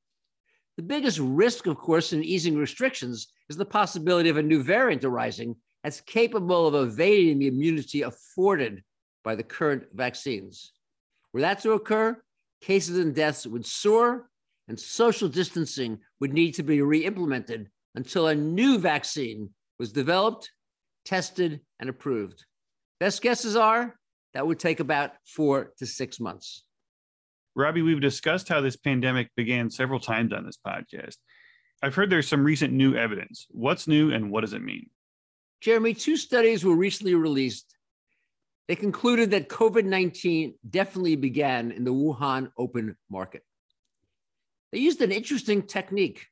The 0.76 0.82
biggest 0.82 1.18
risk, 1.18 1.66
of 1.66 1.78
course, 1.78 2.12
in 2.12 2.22
easing 2.22 2.56
restrictions 2.56 3.28
is 3.48 3.56
the 3.56 3.64
possibility 3.64 4.28
of 4.28 4.36
a 4.36 4.42
new 4.42 4.62
variant 4.62 5.04
arising 5.04 5.56
that's 5.82 6.02
capable 6.02 6.66
of 6.66 6.74
evading 6.74 7.38
the 7.38 7.46
immunity 7.46 8.02
afforded 8.02 8.82
by 9.24 9.36
the 9.36 9.42
current 9.42 9.84
vaccines. 9.94 10.72
Were 11.32 11.40
that 11.40 11.60
to 11.62 11.72
occur, 11.72 12.20
cases 12.60 12.98
and 12.98 13.14
deaths 13.14 13.46
would 13.46 13.64
soar, 13.64 14.28
and 14.68 14.78
social 14.78 15.28
distancing 15.28 15.98
would 16.20 16.34
need 16.34 16.52
to 16.52 16.62
be 16.62 16.82
re 16.82 17.04
implemented 17.04 17.70
until 17.94 18.26
a 18.26 18.34
new 18.34 18.78
vaccine 18.78 19.48
was 19.78 19.92
developed, 19.92 20.50
tested, 21.04 21.60
and 21.80 21.88
approved. 21.88 22.44
Best 23.00 23.22
guesses 23.22 23.56
are 23.56 23.98
that 24.34 24.46
would 24.46 24.58
take 24.58 24.80
about 24.80 25.12
four 25.24 25.72
to 25.78 25.86
six 25.86 26.20
months. 26.20 26.65
Robbie, 27.56 27.80
we've 27.80 28.02
discussed 28.02 28.50
how 28.50 28.60
this 28.60 28.76
pandemic 28.76 29.30
began 29.34 29.70
several 29.70 29.98
times 29.98 30.34
on 30.34 30.44
this 30.44 30.58
podcast. 30.58 31.16
I've 31.82 31.94
heard 31.94 32.10
there's 32.10 32.28
some 32.28 32.44
recent 32.44 32.74
new 32.74 32.94
evidence. 32.94 33.46
What's 33.48 33.88
new 33.88 34.12
and 34.12 34.30
what 34.30 34.42
does 34.42 34.52
it 34.52 34.62
mean? 34.62 34.90
Jeremy, 35.62 35.94
two 35.94 36.18
studies 36.18 36.66
were 36.66 36.76
recently 36.76 37.14
released. 37.14 37.74
They 38.68 38.76
concluded 38.76 39.30
that 39.30 39.48
COVID 39.48 39.86
19 39.86 40.54
definitely 40.68 41.16
began 41.16 41.70
in 41.72 41.84
the 41.84 41.94
Wuhan 41.94 42.50
open 42.58 42.94
market. 43.08 43.42
They 44.70 44.80
used 44.80 45.00
an 45.00 45.10
interesting 45.10 45.62
technique. 45.62 46.26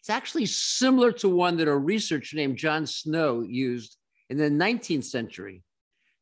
It's 0.00 0.10
actually 0.10 0.46
similar 0.46 1.10
to 1.12 1.28
one 1.28 1.56
that 1.56 1.66
a 1.66 1.76
researcher 1.76 2.36
named 2.36 2.58
John 2.58 2.86
Snow 2.86 3.40
used 3.40 3.96
in 4.30 4.36
the 4.36 4.50
19th 4.50 5.04
century 5.04 5.64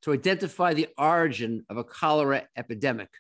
to 0.02 0.12
identify 0.12 0.72
the 0.72 0.88
origin 0.96 1.66
of 1.68 1.76
a 1.76 1.84
cholera 1.84 2.44
epidemic. 2.56 3.10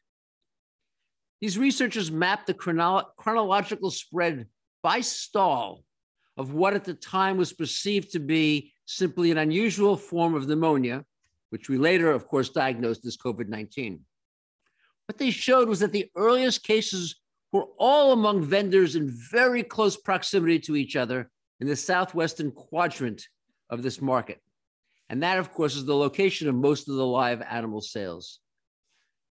These 1.42 1.58
researchers 1.58 2.12
mapped 2.12 2.46
the 2.46 2.54
chrono- 2.54 3.08
chronological 3.16 3.90
spread 3.90 4.46
by 4.80 5.00
stall 5.00 5.82
of 6.36 6.54
what 6.54 6.74
at 6.74 6.84
the 6.84 6.94
time 6.94 7.36
was 7.36 7.52
perceived 7.52 8.12
to 8.12 8.20
be 8.20 8.72
simply 8.86 9.32
an 9.32 9.38
unusual 9.38 9.96
form 9.96 10.36
of 10.36 10.46
pneumonia, 10.46 11.04
which 11.50 11.68
we 11.68 11.78
later, 11.78 12.12
of 12.12 12.28
course, 12.28 12.50
diagnosed 12.50 13.04
as 13.06 13.16
COVID 13.16 13.48
19. 13.48 13.98
What 15.08 15.18
they 15.18 15.32
showed 15.32 15.68
was 15.68 15.80
that 15.80 15.90
the 15.90 16.08
earliest 16.14 16.62
cases 16.62 17.16
were 17.50 17.66
all 17.76 18.12
among 18.12 18.44
vendors 18.44 18.94
in 18.94 19.10
very 19.10 19.64
close 19.64 19.96
proximity 19.96 20.60
to 20.60 20.76
each 20.76 20.94
other 20.94 21.28
in 21.58 21.66
the 21.66 21.74
southwestern 21.74 22.52
quadrant 22.52 23.26
of 23.68 23.82
this 23.82 24.00
market. 24.00 24.40
And 25.08 25.24
that, 25.24 25.40
of 25.40 25.52
course, 25.52 25.74
is 25.74 25.86
the 25.86 25.96
location 25.96 26.48
of 26.48 26.54
most 26.54 26.88
of 26.88 26.94
the 26.94 27.04
live 27.04 27.42
animal 27.42 27.80
sales. 27.80 28.38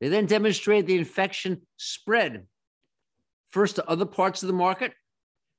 They 0.00 0.08
then 0.08 0.26
demonstrated 0.26 0.86
the 0.86 0.98
infection 0.98 1.62
spread 1.76 2.46
first 3.50 3.76
to 3.76 3.88
other 3.88 4.06
parts 4.06 4.42
of 4.42 4.48
the 4.48 4.52
market, 4.52 4.92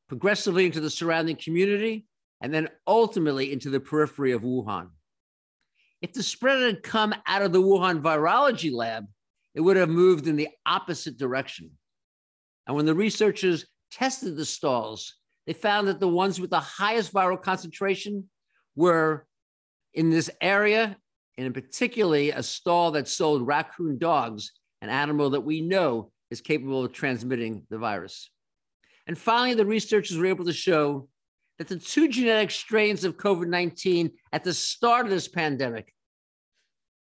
progressively 0.08 0.66
into 0.66 0.82
the 0.82 0.90
surrounding 0.90 1.38
community, 1.38 2.06
and 2.42 2.54
then 2.54 2.70
ultimately 2.86 3.52
into 3.52 3.70
the 3.70 3.80
periphery 3.80 4.34
of 4.34 4.42
Wuhan. 4.42 4.90
If 6.02 6.14
the 6.14 6.24
spread 6.24 6.62
had 6.62 6.84
come 6.84 7.16
out 7.26 7.42
of 7.42 7.54
the 7.54 7.62
Wuhan 7.62 8.02
virology 8.02 8.72
lab, 8.72 9.06
it 9.56 9.62
would 9.62 9.78
have 9.78 9.90
moved 9.90 10.28
in 10.28 10.36
the 10.36 10.50
opposite 10.66 11.18
direction. 11.18 11.72
And 12.68 12.76
when 12.76 12.86
the 12.86 12.94
researchers 12.94 13.66
tested 13.92 14.36
the 14.36 14.46
stalls, 14.46 15.16
they 15.48 15.54
found 15.54 15.88
that 15.88 16.00
the 16.00 16.08
ones 16.08 16.40
with 16.40 16.50
the 16.50 16.60
highest 16.60 17.14
viral 17.14 17.42
concentration 17.42 18.30
were 18.76 19.26
in 19.94 20.10
this 20.10 20.30
area, 20.42 20.98
and 21.38 21.48
in 21.48 21.54
particularly 21.54 22.32
a 22.32 22.44
stall 22.44 22.92
that 22.92 23.08
sold 23.08 23.46
raccoon 23.46 23.98
dogs, 23.98 24.52
an 24.82 24.90
animal 24.90 25.32
that 25.32 25.42
we 25.42 25.62
know 25.62 26.12
is 26.32 26.42
capable 26.42 26.84
of 26.84 26.92
transmitting 26.92 27.66
the 27.70 27.78
virus. 27.78 28.30
And 29.08 29.18
finally, 29.18 29.54
the 29.54 29.66
researchers 29.66 30.18
were 30.18 30.26
able 30.26 30.46
to 30.46 30.54
show 30.54 31.08
that 31.58 31.68
the 31.68 31.78
two 31.78 32.08
genetic 32.08 32.52
strains 32.52 33.04
of 33.04 33.18
COVID 33.18 33.48
19 33.48 34.12
at 34.34 34.44
the 34.44 34.54
start 34.54 35.06
of 35.06 35.12
this 35.12 35.28
pandemic 35.28 35.94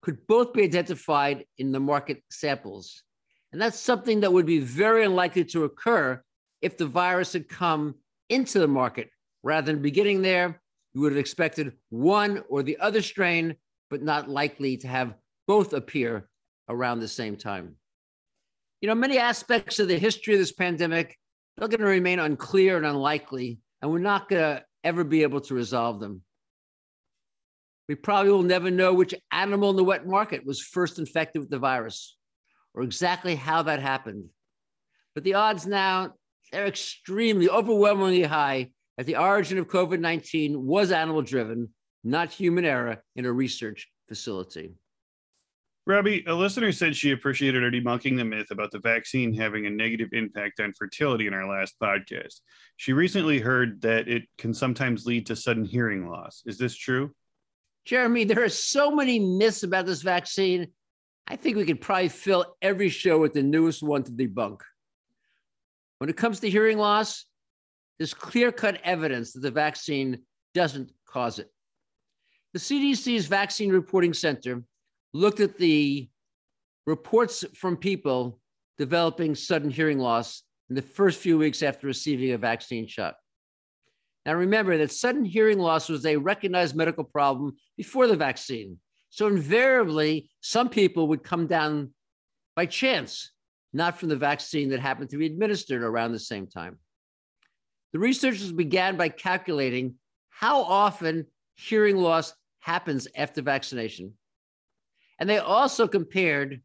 could 0.02 0.26
both 0.28 0.54
be 0.54 0.64
identified 0.64 1.46
in 1.58 1.72
the 1.72 1.80
market 1.80 2.24
samples. 2.32 3.04
And 3.52 3.62
that's 3.62 3.80
something 3.80 4.22
that 4.22 4.34
would 4.34 4.46
be 4.46 4.60
very 4.60 5.06
unlikely 5.06 5.46
to 5.46 5.66
occur 5.66 6.22
if 6.62 6.78
the 6.78 6.88
virus 6.88 7.34
had 7.34 7.50
come 7.50 7.96
into 8.30 8.60
the 8.60 8.68
market 8.68 9.10
rather 9.44 9.72
than 9.72 9.82
beginning 9.82 10.22
there. 10.22 10.62
You 10.94 11.02
would 11.02 11.12
have 11.12 11.20
expected 11.20 11.74
one 11.90 12.44
or 12.50 12.64
the 12.64 12.78
other 12.78 13.02
strain, 13.02 13.56
but 13.92 14.02
not 14.02 14.30
likely 14.30 14.78
to 14.78 14.88
have 14.88 15.14
both 15.48 15.74
appear 15.74 16.30
around 16.70 17.00
the 17.00 17.08
same 17.08 17.36
time. 17.36 17.76
You 18.80 18.88
know, 18.88 18.96
many 18.96 19.20
aspects 19.20 19.78
of 19.78 19.90
the 19.90 20.00
history 20.00 20.34
of 20.34 20.40
this 20.40 20.54
pandemic 20.54 21.18
are 21.60 21.68
going 21.68 21.82
to 21.82 21.86
remain 21.86 22.18
unclear 22.18 22.78
and 22.78 22.86
unlikely, 22.86 23.60
and 23.82 23.92
we're 23.92 24.00
not 24.00 24.30
going 24.30 24.42
to 24.42 24.64
ever 24.84 25.04
be 25.04 25.22
able 25.22 25.42
to 25.42 25.54
resolve 25.54 26.00
them. 26.00 26.24
We 27.88 27.96
probably 27.96 28.32
will 28.32 28.42
never 28.42 28.72
know 28.72 28.94
which 28.94 29.14
animal 29.32 29.72
in 29.72 29.76
the 29.76 29.84
wet 29.84 30.08
market 30.08 30.46
was 30.46 30.62
first 30.62 30.98
infected 30.98 31.42
with 31.42 31.52
the 31.52 31.60
virus 31.60 32.18
or 32.74 32.84
exactly 32.84 33.36
how 33.36 33.64
that 33.64 33.82
happened. 33.82 34.30
But 35.14 35.26
the 35.26 35.34
odds 35.34 35.68
now, 35.68 36.14
they're 36.54 36.66
extremely, 36.66 37.50
overwhelmingly 37.50 38.24
high 38.24 38.72
that 38.98 39.06
the 39.06 39.18
origin 39.18 39.58
of 39.58 39.68
COVID 39.68 40.00
19 40.00 40.66
was 40.66 40.94
animal 40.94 41.22
driven, 41.22 41.70
not 42.04 42.32
human 42.32 42.66
error 42.66 43.04
in 43.16 43.26
a 43.26 43.32
research 43.32 43.88
facility. 44.08 44.76
Robbie, 45.88 46.24
a 46.28 46.34
listener 46.34 46.72
said 46.72 46.96
she 46.96 47.12
appreciated 47.12 47.64
our 47.64 47.72
debunking 47.72 48.16
the 48.16 48.24
myth 48.24 48.52
about 48.52 48.72
the 48.72 48.80
vaccine 48.80 49.34
having 49.34 49.66
a 49.66 49.70
negative 49.70 50.10
impact 50.14 50.60
on 50.60 50.74
fertility 50.74 51.26
in 51.26 51.34
our 51.34 51.50
last 51.50 51.76
podcast. 51.82 52.42
She 52.78 52.94
recently 52.94 53.40
heard 53.40 53.82
that 53.82 54.08
it 54.08 54.24
can 54.38 54.54
sometimes 54.54 55.08
lead 55.08 55.26
to 55.26 55.36
sudden 55.36 55.66
hearing 55.66 56.08
loss. 56.08 56.44
Is 56.46 56.60
this 56.60 56.76
true? 56.76 57.16
Jeremy, 57.86 58.26
there 58.26 58.44
are 58.44 58.50
so 58.50 58.92
many 58.92 59.18
myths 59.18 59.64
about 59.64 59.88
this 59.88 60.04
vaccine. 60.04 60.68
I 61.28 61.36
think 61.36 61.58
we 61.58 61.66
could 61.66 61.82
probably 61.82 62.10
fill 62.10 62.56
every 62.62 62.90
show 62.90 63.18
with 63.18 63.34
the 63.34 63.42
newest 63.42 63.82
one 63.82 64.04
to 64.04 64.12
debunk. 64.12 64.62
When 65.98 66.12
it 66.12 66.18
comes 66.18 66.40
to 66.42 66.50
hearing 66.50 66.78
loss, 66.78 67.26
there's 67.98 68.14
clear 68.14 68.52
cut 68.52 68.80
evidence 68.84 69.34
that 69.34 69.42
the 69.42 69.52
vaccine 69.52 70.20
doesn't 70.54 70.92
cause 71.08 71.40
it. 71.40 71.52
The 72.54 72.60
CDC's 72.60 73.28
Vaccine 73.28 73.72
Reporting 73.72 74.14
Center 74.14 74.62
looked 75.14 75.40
at 75.40 75.58
the 75.58 76.10
reports 76.86 77.46
from 77.56 77.78
people 77.78 78.40
developing 78.78 79.36
sudden 79.36 79.70
hearing 79.70 80.00
loss 80.00 80.44
in 80.70 80.76
the 80.76 80.82
first 80.82 81.20
few 81.20 81.38
weeks 81.38 81.64
after 81.64 81.88
receiving 81.88 82.32
a 82.32 82.38
vaccine 82.38 82.88
shot. 82.88 83.16
Now, 84.26 84.34
remember 84.34 84.78
that 84.78 84.92
sudden 84.92 85.24
hearing 85.24 85.60
loss 85.60 85.88
was 85.88 86.06
a 86.06 86.18
recognized 86.18 86.76
medical 86.76 87.06
problem 87.06 87.56
before 87.78 88.08
the 88.08 88.18
vaccine. 88.18 88.80
So, 89.10 89.28
invariably, 89.28 90.30
some 90.42 90.68
people 90.68 91.08
would 91.08 91.24
come 91.24 91.48
down 91.48 91.94
by 92.56 92.66
chance, 92.66 93.32
not 93.72 93.98
from 93.98 94.10
the 94.10 94.18
vaccine 94.18 94.70
that 94.70 94.80
happened 94.82 95.10
to 95.12 95.18
be 95.18 95.26
administered 95.26 95.84
around 95.84 96.12
the 96.12 96.20
same 96.20 96.48
time. 96.48 96.80
The 97.94 98.00
researchers 98.00 98.52
began 98.52 98.98
by 98.98 99.10
calculating 99.10 99.96
how 100.30 100.64
often 100.64 101.28
hearing 101.56 101.98
loss 101.98 102.34
happens 102.62 103.08
after 103.16 103.42
vaccination. 103.42 104.14
And 105.20 105.30
they 105.30 105.40
also 105.40 105.88
compared 105.88 106.62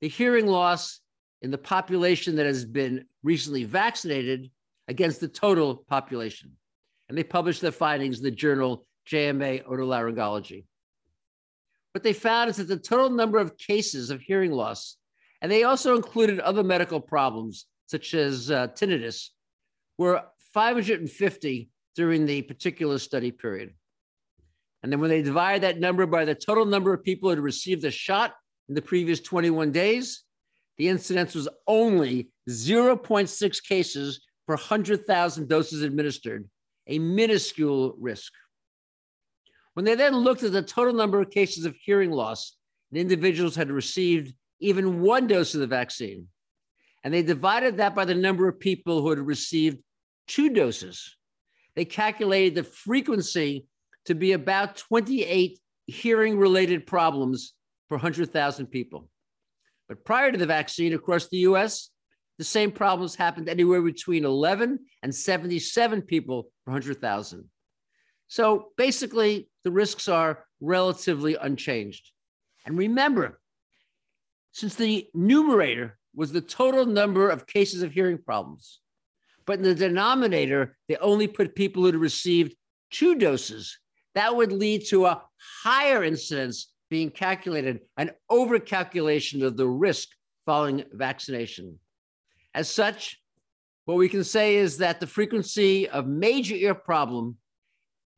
the 0.00 0.08
hearing 0.08 0.46
loss 0.46 1.00
in 1.40 1.50
the 1.50 1.58
population 1.58 2.36
that 2.36 2.46
has 2.46 2.64
been 2.64 3.04
recently 3.22 3.64
vaccinated 3.64 4.50
against 4.88 5.20
the 5.20 5.28
total 5.28 5.76
population. 5.76 6.52
And 7.08 7.16
they 7.16 7.22
published 7.22 7.60
their 7.60 7.72
findings 7.72 8.18
in 8.18 8.24
the 8.24 8.30
journal 8.30 8.86
JAMA 9.06 9.60
Otolaryngology. 9.60 10.64
What 11.92 12.02
they 12.02 12.12
found 12.12 12.50
is 12.50 12.56
that 12.56 12.68
the 12.68 12.76
total 12.76 13.10
number 13.10 13.38
of 13.38 13.56
cases 13.56 14.10
of 14.10 14.20
hearing 14.20 14.52
loss, 14.52 14.96
and 15.40 15.52
they 15.52 15.64
also 15.64 15.94
included 15.94 16.40
other 16.40 16.64
medical 16.64 17.00
problems 17.00 17.66
such 17.86 18.14
as 18.14 18.50
uh, 18.50 18.68
tinnitus, 18.68 19.28
were 19.98 20.22
550 20.54 21.68
during 21.94 22.26
the 22.26 22.42
particular 22.42 22.98
study 22.98 23.30
period. 23.30 23.74
And 24.84 24.92
then 24.92 25.00
when 25.00 25.08
they 25.08 25.22
divide 25.22 25.62
that 25.62 25.80
number 25.80 26.04
by 26.04 26.26
the 26.26 26.34
total 26.34 26.66
number 26.66 26.92
of 26.92 27.02
people 27.02 27.30
who 27.30 27.36
had 27.36 27.42
received 27.42 27.80
the 27.80 27.90
shot 27.90 28.34
in 28.68 28.74
the 28.74 28.82
previous 28.82 29.18
21 29.18 29.72
days, 29.72 30.24
the 30.76 30.90
incidence 30.90 31.34
was 31.34 31.48
only 31.66 32.28
0.6 32.50 33.62
cases 33.66 34.20
per 34.46 34.56
100,000 34.56 35.48
doses 35.48 35.80
administered. 35.80 36.50
a 36.86 36.98
minuscule 36.98 37.96
risk. 37.98 38.30
When 39.72 39.86
they 39.86 39.94
then 39.94 40.18
looked 40.18 40.42
at 40.42 40.52
the 40.52 40.60
total 40.60 40.92
number 40.92 41.18
of 41.18 41.30
cases 41.30 41.64
of 41.64 41.74
hearing 41.76 42.10
loss 42.10 42.54
and 42.90 43.00
individuals 43.00 43.56
had 43.56 43.70
received 43.70 44.34
even 44.60 45.00
one 45.00 45.26
dose 45.26 45.54
of 45.54 45.60
the 45.60 45.66
vaccine, 45.66 46.28
and 47.02 47.14
they 47.14 47.22
divided 47.22 47.78
that 47.78 47.94
by 47.94 48.04
the 48.04 48.14
number 48.14 48.48
of 48.48 48.60
people 48.60 49.00
who 49.00 49.08
had 49.08 49.18
received 49.18 49.78
two 50.28 50.50
doses, 50.50 51.16
they 51.74 51.86
calculated 51.86 52.54
the 52.54 52.64
frequency 52.64 53.66
to 54.06 54.14
be 54.14 54.32
about 54.32 54.76
28 54.76 55.58
hearing 55.86 56.38
related 56.38 56.86
problems 56.86 57.54
per 57.88 57.96
100,000 57.96 58.66
people. 58.66 59.08
But 59.88 60.04
prior 60.04 60.32
to 60.32 60.38
the 60.38 60.46
vaccine 60.46 60.94
across 60.94 61.28
the 61.28 61.38
US, 61.38 61.90
the 62.38 62.44
same 62.44 62.72
problems 62.72 63.14
happened 63.14 63.48
anywhere 63.48 63.82
between 63.82 64.24
11 64.24 64.78
and 65.02 65.14
77 65.14 66.02
people 66.02 66.44
per 66.64 66.72
100,000. 66.72 67.48
So 68.28 68.72
basically, 68.76 69.48
the 69.62 69.70
risks 69.70 70.08
are 70.08 70.44
relatively 70.60 71.36
unchanged. 71.36 72.10
And 72.66 72.76
remember, 72.76 73.40
since 74.52 74.74
the 74.74 75.06
numerator 75.14 75.98
was 76.14 76.32
the 76.32 76.40
total 76.40 76.86
number 76.86 77.28
of 77.28 77.46
cases 77.46 77.82
of 77.82 77.92
hearing 77.92 78.18
problems, 78.18 78.80
but 79.46 79.58
in 79.58 79.64
the 79.64 79.74
denominator, 79.74 80.76
they 80.88 80.96
only 80.96 81.28
put 81.28 81.54
people 81.54 81.82
who 81.82 81.86
had 81.86 81.96
received 81.96 82.56
two 82.90 83.16
doses, 83.16 83.78
that 84.14 84.34
would 84.34 84.52
lead 84.52 84.86
to 84.86 85.06
a 85.06 85.22
higher 85.62 86.04
incidence 86.04 86.72
being 86.90 87.10
calculated, 87.10 87.80
an 87.96 88.10
overcalculation 88.30 89.44
of 89.44 89.56
the 89.56 89.66
risk 89.66 90.08
following 90.46 90.84
vaccination. 90.92 91.78
As 92.54 92.70
such, 92.70 93.20
what 93.84 93.96
we 93.96 94.08
can 94.08 94.24
say 94.24 94.56
is 94.56 94.78
that 94.78 95.00
the 95.00 95.06
frequency 95.06 95.88
of 95.88 96.06
major 96.06 96.54
ear 96.54 96.74
problem 96.74 97.36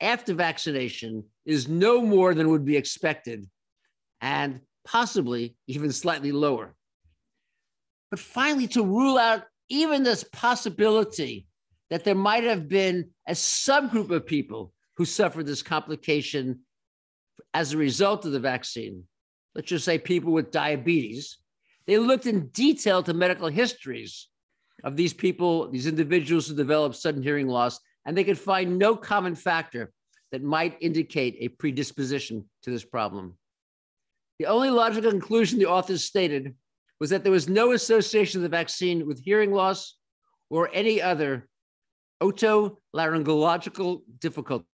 after 0.00 0.34
vaccination 0.34 1.24
is 1.44 1.68
no 1.68 2.02
more 2.02 2.34
than 2.34 2.50
would 2.50 2.64
be 2.64 2.76
expected 2.76 3.46
and 4.20 4.60
possibly 4.84 5.56
even 5.66 5.90
slightly 5.90 6.32
lower. 6.32 6.74
But 8.10 8.20
finally, 8.20 8.68
to 8.68 8.84
rule 8.84 9.18
out 9.18 9.44
even 9.68 10.02
this 10.02 10.24
possibility 10.32 11.46
that 11.90 12.04
there 12.04 12.14
might 12.14 12.44
have 12.44 12.68
been 12.68 13.10
a 13.26 13.32
subgroup 13.32 14.10
of 14.10 14.26
people 14.26 14.72
who 14.96 15.04
suffered 15.04 15.46
this 15.46 15.62
complication 15.62 16.60
as 17.54 17.72
a 17.72 17.78
result 17.78 18.24
of 18.24 18.32
the 18.32 18.40
vaccine, 18.40 19.04
let's 19.54 19.68
just 19.68 19.84
say 19.84 19.98
people 19.98 20.32
with 20.32 20.50
diabetes, 20.50 21.38
they 21.86 21.98
looked 21.98 22.26
in 22.26 22.48
detail 22.48 23.02
to 23.02 23.14
medical 23.14 23.48
histories 23.48 24.28
of 24.84 24.96
these 24.96 25.12
people, 25.12 25.70
these 25.70 25.86
individuals 25.86 26.48
who 26.48 26.54
developed 26.54 26.96
sudden 26.96 27.22
hearing 27.22 27.46
loss, 27.46 27.78
and 28.04 28.16
they 28.16 28.24
could 28.24 28.38
find 28.38 28.78
no 28.78 28.96
common 28.96 29.34
factor 29.34 29.92
that 30.32 30.42
might 30.42 30.76
indicate 30.80 31.36
a 31.40 31.48
predisposition 31.48 32.44
to 32.62 32.70
this 32.70 32.84
problem. 32.84 33.36
The 34.38 34.46
only 34.46 34.70
logical 34.70 35.10
conclusion 35.10 35.58
the 35.58 35.66
authors 35.66 36.04
stated 36.04 36.54
was 37.00 37.10
that 37.10 37.22
there 37.22 37.32
was 37.32 37.48
no 37.48 37.72
association 37.72 38.38
of 38.38 38.42
the 38.42 38.48
vaccine 38.48 39.06
with 39.06 39.22
hearing 39.22 39.52
loss 39.52 39.96
or 40.50 40.70
any 40.72 41.00
other 41.00 41.48
otolaryngological 42.22 44.00
difficulty. 44.18 44.66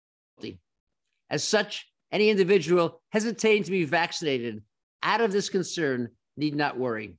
As 1.31 1.45
such, 1.45 1.87
any 2.13 2.29
individual 2.29 3.01
hesitating 3.11 3.65
to 3.65 3.71
be 3.71 3.85
vaccinated 3.85 4.63
out 5.03 5.21
of 5.21 5.33
this 5.33 5.49
concern 5.49 6.09
need 6.37 6.55
not 6.55 6.79
worry. 6.79 7.17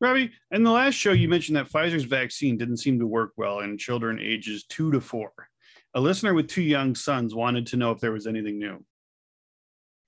Robbie, 0.00 0.32
in 0.50 0.64
the 0.64 0.70
last 0.70 0.94
show, 0.94 1.12
you 1.12 1.28
mentioned 1.28 1.56
that 1.56 1.70
Pfizer's 1.70 2.04
vaccine 2.04 2.56
didn't 2.56 2.78
seem 2.78 2.98
to 2.98 3.06
work 3.06 3.32
well 3.36 3.60
in 3.60 3.78
children 3.78 4.18
ages 4.20 4.64
two 4.64 4.90
to 4.90 5.00
four. 5.00 5.32
A 5.94 6.00
listener 6.00 6.34
with 6.34 6.48
two 6.48 6.62
young 6.62 6.94
sons 6.94 7.34
wanted 7.34 7.66
to 7.68 7.76
know 7.76 7.92
if 7.92 8.00
there 8.00 8.12
was 8.12 8.26
anything 8.26 8.58
new. 8.58 8.84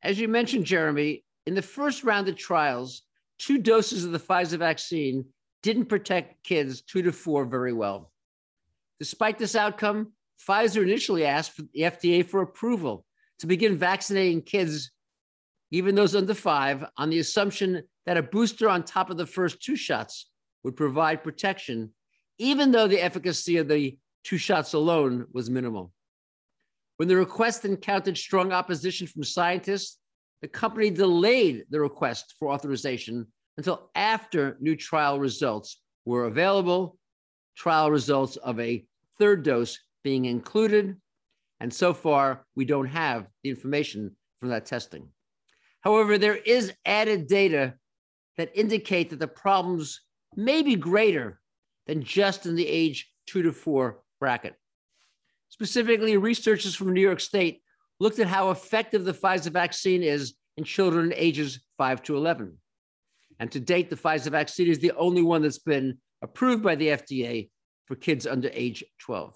As 0.02 0.18
you 0.18 0.28
mentioned, 0.28 0.64
Jeremy, 0.64 1.24
in 1.46 1.54
the 1.54 1.62
first 1.62 2.04
round 2.04 2.28
of 2.28 2.36
trials, 2.36 3.02
two 3.38 3.58
doses 3.58 4.04
of 4.04 4.12
the 4.12 4.18
Pfizer 4.18 4.58
vaccine 4.58 5.26
didn't 5.62 5.86
protect 5.86 6.42
kids 6.42 6.82
two 6.82 7.02
to 7.02 7.12
four 7.12 7.44
very 7.44 7.72
well. 7.72 8.10
Despite 8.98 9.38
this 9.38 9.56
outcome, 9.56 10.12
Pfizer 10.40 10.82
initially 10.82 11.24
asked 11.24 11.56
the 11.56 11.80
FDA 11.80 12.24
for 12.24 12.42
approval 12.42 13.04
to 13.38 13.46
begin 13.46 13.76
vaccinating 13.76 14.42
kids, 14.42 14.90
even 15.70 15.94
those 15.94 16.14
under 16.14 16.34
five, 16.34 16.84
on 16.96 17.10
the 17.10 17.18
assumption 17.18 17.82
that 18.06 18.16
a 18.16 18.22
booster 18.22 18.68
on 18.68 18.82
top 18.82 19.10
of 19.10 19.16
the 19.16 19.26
first 19.26 19.62
two 19.62 19.76
shots 19.76 20.30
would 20.62 20.76
provide 20.76 21.22
protection, 21.22 21.92
even 22.38 22.70
though 22.70 22.88
the 22.88 23.02
efficacy 23.02 23.56
of 23.56 23.68
the 23.68 23.96
two 24.24 24.38
shots 24.38 24.72
alone 24.72 25.26
was 25.32 25.50
minimal. 25.50 25.92
When 26.96 27.08
the 27.08 27.16
request 27.16 27.64
encountered 27.64 28.16
strong 28.16 28.52
opposition 28.52 29.06
from 29.06 29.24
scientists, 29.24 29.98
the 30.42 30.48
company 30.48 30.90
delayed 30.90 31.64
the 31.70 31.80
request 31.80 32.34
for 32.38 32.50
authorization 32.50 33.26
until 33.56 33.90
after 33.94 34.56
new 34.60 34.76
trial 34.76 35.18
results 35.18 35.80
were 36.04 36.24
available, 36.24 36.98
trial 37.56 37.90
results 37.90 38.36
of 38.36 38.60
a 38.60 38.84
third 39.18 39.42
dose 39.42 39.78
being 40.04 40.26
included. 40.26 40.96
And 41.58 41.72
so 41.72 41.92
far, 41.92 42.44
we 42.54 42.64
don't 42.64 42.86
have 42.86 43.26
the 43.42 43.50
information 43.50 44.14
from 44.38 44.50
that 44.50 44.66
testing. 44.66 45.08
However, 45.80 46.18
there 46.18 46.36
is 46.36 46.72
added 46.84 47.26
data 47.26 47.74
that 48.36 48.52
indicate 48.54 49.10
that 49.10 49.18
the 49.18 49.26
problems 49.26 50.00
may 50.36 50.62
be 50.62 50.76
greater 50.76 51.40
than 51.86 52.02
just 52.02 52.46
in 52.46 52.54
the 52.54 52.66
age 52.66 53.10
two 53.26 53.42
to 53.42 53.52
four 53.52 54.02
bracket. 54.20 54.54
Specifically, 55.48 56.16
researchers 56.16 56.74
from 56.74 56.92
New 56.92 57.00
York 57.00 57.20
State 57.20 57.62
looked 58.00 58.18
at 58.18 58.26
how 58.26 58.50
effective 58.50 59.04
the 59.04 59.12
Pfizer 59.12 59.52
vaccine 59.52 60.02
is 60.02 60.34
in 60.56 60.64
children 60.64 61.12
ages 61.14 61.60
5 61.78 62.02
to 62.04 62.16
11. 62.16 62.56
And 63.38 63.50
to 63.52 63.60
date, 63.60 63.90
the 63.90 63.96
Pfizer 63.96 64.30
vaccine 64.30 64.68
is 64.68 64.78
the 64.78 64.92
only 64.92 65.22
one 65.22 65.42
that's 65.42 65.58
been 65.58 65.98
approved 66.22 66.62
by 66.62 66.74
the 66.74 66.88
FDA 66.88 67.50
for 67.86 67.94
kids 67.94 68.26
under 68.26 68.50
age 68.52 68.84
12. 69.00 69.34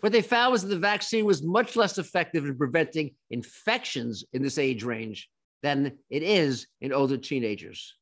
What 0.00 0.12
they 0.12 0.22
found 0.22 0.52
was 0.52 0.62
that 0.62 0.68
the 0.68 0.78
vaccine 0.78 1.24
was 1.24 1.42
much 1.42 1.74
less 1.74 1.98
effective 1.98 2.44
in 2.44 2.56
preventing 2.56 3.14
infections 3.30 4.24
in 4.32 4.42
this 4.42 4.58
age 4.58 4.84
range 4.84 5.28
than 5.62 5.98
it 6.08 6.22
is 6.22 6.68
in 6.80 6.92
older 6.92 7.16
teenagers. 7.16 7.94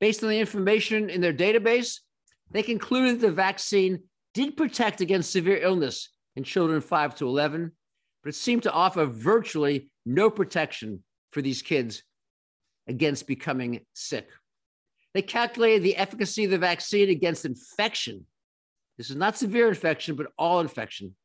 Based 0.00 0.22
on 0.22 0.30
the 0.30 0.40
information 0.40 1.10
in 1.10 1.20
their 1.20 1.34
database, 1.34 1.98
they 2.50 2.62
concluded 2.62 3.20
the 3.20 3.30
vaccine 3.30 4.00
did 4.34 4.56
protect 4.56 5.00
against 5.00 5.30
severe 5.30 5.58
illness 5.58 6.08
in 6.36 6.44
children 6.44 6.80
5 6.80 7.14
to 7.16 7.28
11, 7.28 7.72
but 8.22 8.30
it 8.30 8.34
seemed 8.34 8.62
to 8.62 8.72
offer 8.72 9.04
virtually 9.04 9.90
no 10.06 10.30
protection 10.30 11.02
for 11.30 11.42
these 11.42 11.60
kids 11.60 12.02
against 12.88 13.26
becoming 13.26 13.80
sick. 13.92 14.28
They 15.14 15.22
calculated 15.22 15.82
the 15.82 15.96
efficacy 15.96 16.44
of 16.44 16.50
the 16.50 16.58
vaccine 16.58 17.10
against 17.10 17.44
infection. 17.44 18.26
This 19.02 19.10
is 19.10 19.16
not 19.16 19.36
severe 19.36 19.68
infection, 19.68 20.14
but 20.14 20.28
all 20.38 20.60
infection, 20.60 21.16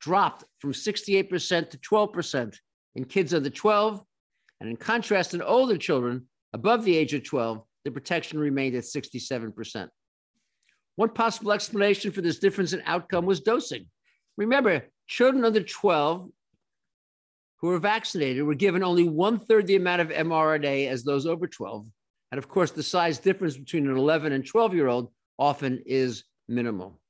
dropped 0.00 0.44
from 0.60 0.72
68% 0.72 1.68
to 1.68 1.78
12% 1.78 2.56
in 2.94 3.04
kids 3.06 3.34
under 3.34 3.50
12. 3.50 4.00
And 4.60 4.70
in 4.70 4.76
contrast, 4.76 5.34
in 5.34 5.42
older 5.42 5.76
children 5.76 6.28
above 6.52 6.84
the 6.84 6.96
age 6.96 7.12
of 7.12 7.24
12, 7.24 7.60
the 7.84 7.90
protection 7.90 8.38
remained 8.38 8.76
at 8.76 8.84
67%. 8.84 9.88
One 10.94 11.08
possible 11.08 11.50
explanation 11.50 12.12
for 12.12 12.20
this 12.20 12.38
difference 12.38 12.72
in 12.72 12.84
outcome 12.86 13.26
was 13.26 13.40
dosing. 13.40 13.86
Remember, 14.36 14.84
children 15.08 15.44
under 15.44 15.64
12 15.64 16.30
who 17.56 17.66
were 17.66 17.80
vaccinated 17.80 18.44
were 18.44 18.54
given 18.54 18.84
only 18.84 19.08
one 19.08 19.40
third 19.40 19.66
the 19.66 19.74
amount 19.74 20.02
of 20.02 20.10
mRNA 20.10 20.86
as 20.86 21.02
those 21.02 21.26
over 21.26 21.48
12. 21.48 21.84
And 22.30 22.38
of 22.38 22.46
course, 22.46 22.70
the 22.70 22.84
size 22.84 23.18
difference 23.18 23.56
between 23.56 23.88
an 23.88 23.96
11 23.96 24.30
and 24.30 24.46
12 24.46 24.72
year 24.72 24.86
old 24.86 25.10
often 25.36 25.82
is 25.84 26.22
minimal. 26.46 27.00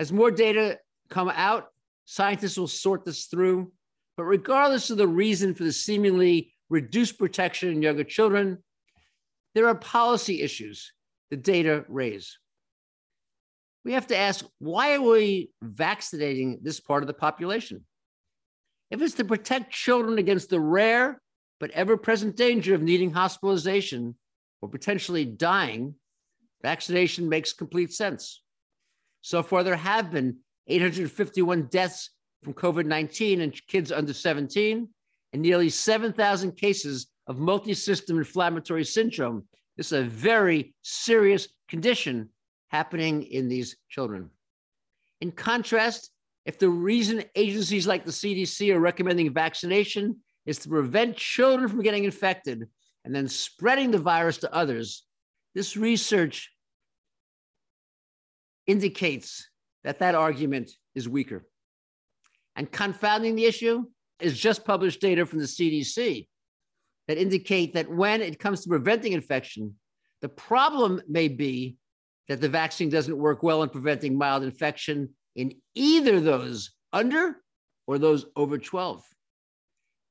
As 0.00 0.10
more 0.10 0.30
data 0.30 0.78
come 1.10 1.28
out, 1.28 1.66
scientists 2.06 2.56
will 2.56 2.66
sort 2.66 3.04
this 3.04 3.26
through. 3.26 3.70
But 4.16 4.24
regardless 4.24 4.88
of 4.88 4.96
the 4.96 5.06
reason 5.06 5.54
for 5.54 5.62
the 5.62 5.72
seemingly 5.72 6.54
reduced 6.70 7.18
protection 7.18 7.68
in 7.68 7.82
younger 7.82 8.04
children, 8.04 8.64
there 9.54 9.68
are 9.68 9.74
policy 9.74 10.40
issues 10.40 10.92
the 11.30 11.36
data 11.36 11.84
raise. 11.86 12.38
We 13.84 13.92
have 13.92 14.06
to 14.06 14.16
ask 14.16 14.44
why 14.58 14.94
are 14.94 15.02
we 15.02 15.50
vaccinating 15.62 16.60
this 16.62 16.80
part 16.80 17.02
of 17.02 17.06
the 17.06 17.14
population? 17.14 17.84
If 18.90 19.02
it's 19.02 19.14
to 19.16 19.24
protect 19.24 19.70
children 19.70 20.18
against 20.18 20.48
the 20.48 20.60
rare 20.60 21.20
but 21.60 21.70
ever 21.72 21.98
present 21.98 22.36
danger 22.36 22.74
of 22.74 22.82
needing 22.82 23.10
hospitalization 23.10 24.16
or 24.62 24.68
potentially 24.70 25.26
dying, 25.26 25.94
vaccination 26.62 27.28
makes 27.28 27.52
complete 27.52 27.92
sense. 27.92 28.42
So 29.22 29.42
far, 29.42 29.62
there 29.62 29.76
have 29.76 30.10
been 30.10 30.38
851 30.66 31.68
deaths 31.70 32.10
from 32.42 32.54
COVID 32.54 32.86
19 32.86 33.40
in 33.40 33.50
kids 33.68 33.92
under 33.92 34.12
17 34.12 34.88
and 35.32 35.42
nearly 35.42 35.68
7,000 35.68 36.52
cases 36.52 37.08
of 37.26 37.38
multi-system 37.38 38.18
inflammatory 38.18 38.84
syndrome 38.84 39.44
this 39.80 39.92
is 39.92 39.98
a 39.98 40.04
very 40.04 40.74
serious 40.82 41.48
condition 41.66 42.28
happening 42.68 43.22
in 43.22 43.48
these 43.48 43.76
children. 43.88 44.28
In 45.22 45.32
contrast, 45.32 46.10
if 46.44 46.58
the 46.58 46.68
reason 46.68 47.24
agencies 47.34 47.86
like 47.86 48.04
the 48.04 48.10
CDC 48.10 48.74
are 48.74 48.78
recommending 48.78 49.32
vaccination 49.32 50.16
is 50.44 50.58
to 50.58 50.68
prevent 50.68 51.16
children 51.16 51.66
from 51.66 51.80
getting 51.80 52.04
infected 52.04 52.68
and 53.06 53.14
then 53.14 53.26
spreading 53.26 53.90
the 53.90 53.96
virus 53.96 54.36
to 54.38 54.54
others, 54.54 55.04
this 55.54 55.78
research 55.78 56.50
indicates 58.70 59.48
that 59.84 59.98
that 59.98 60.14
argument 60.14 60.70
is 60.94 61.08
weaker. 61.08 61.46
And 62.56 62.70
confounding 62.70 63.34
the 63.34 63.46
issue 63.46 63.84
is 64.20 64.38
just 64.38 64.64
published 64.64 65.00
data 65.00 65.26
from 65.26 65.38
the 65.38 65.46
CDC 65.46 66.26
that 67.08 67.18
indicate 67.18 67.74
that 67.74 67.90
when 67.90 68.20
it 68.20 68.38
comes 68.38 68.62
to 68.62 68.68
preventing 68.68 69.12
infection, 69.12 69.74
the 70.20 70.28
problem 70.28 71.00
may 71.08 71.28
be 71.28 71.76
that 72.28 72.40
the 72.40 72.48
vaccine 72.48 72.90
doesn't 72.90 73.16
work 73.16 73.42
well 73.42 73.62
in 73.62 73.68
preventing 73.68 74.16
mild 74.16 74.44
infection 74.44 75.08
in 75.34 75.54
either 75.74 76.20
those 76.20 76.70
under 76.92 77.36
or 77.86 77.98
those 77.98 78.26
over 78.36 78.58
12. 78.58 79.02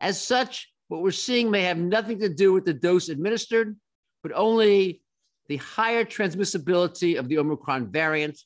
As 0.01 0.21
such, 0.21 0.71
what 0.89 1.01
we're 1.01 1.11
seeing 1.11 1.51
may 1.51 1.61
have 1.61 1.77
nothing 1.77 2.19
to 2.19 2.29
do 2.29 2.51
with 2.51 2.65
the 2.65 2.73
dose 2.73 3.09
administered, 3.09 3.77
but 4.23 4.31
only 4.33 5.01
the 5.47 5.57
higher 5.57 6.03
transmissibility 6.03 7.17
of 7.17 7.27
the 7.27 7.37
Omicron 7.37 7.91
variant. 7.91 8.39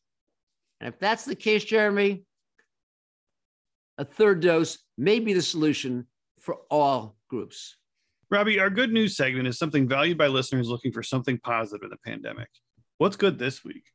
And 0.83 0.93
if 0.93 0.99
that's 0.99 1.23
the 1.23 1.33
case, 1.33 1.63
Jeremy, 1.63 2.25
a 3.97 4.03
third 4.03 4.41
dose 4.41 4.79
may 4.97 5.21
be 5.21 5.31
the 5.31 5.41
solution 5.41 6.07
for 6.41 6.57
all 6.69 7.15
groups. 7.29 7.77
Robbie, 8.29 8.59
our 8.59 8.69
good 8.69 8.91
news 8.91 9.15
segment 9.15 9.47
is 9.47 9.57
something 9.57 9.87
valued 9.87 10.17
by 10.17 10.27
listeners 10.27 10.67
looking 10.67 10.91
for 10.91 11.01
something 11.01 11.37
positive 11.37 11.83
in 11.83 11.89
the 11.89 11.97
pandemic. 12.05 12.49
What's 12.97 13.15
good 13.15 13.39
this 13.39 13.63
week? 13.63 13.85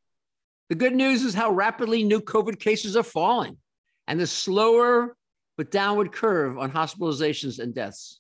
The 0.71 0.77
good 0.77 0.95
news 0.95 1.25
is 1.25 1.35
how 1.35 1.51
rapidly 1.51 2.05
new 2.05 2.23
COVID 2.23 2.59
cases 2.59 2.97
are 2.97 3.03
falling 3.03 3.59
and 4.07 4.19
the 4.19 4.27
slower 4.27 5.15
but 5.59 5.71
downward 5.71 6.11
curve 6.11 6.57
on 6.57 6.73
hospitalizations 6.73 7.59
and 7.59 7.75
deaths. 7.75 8.19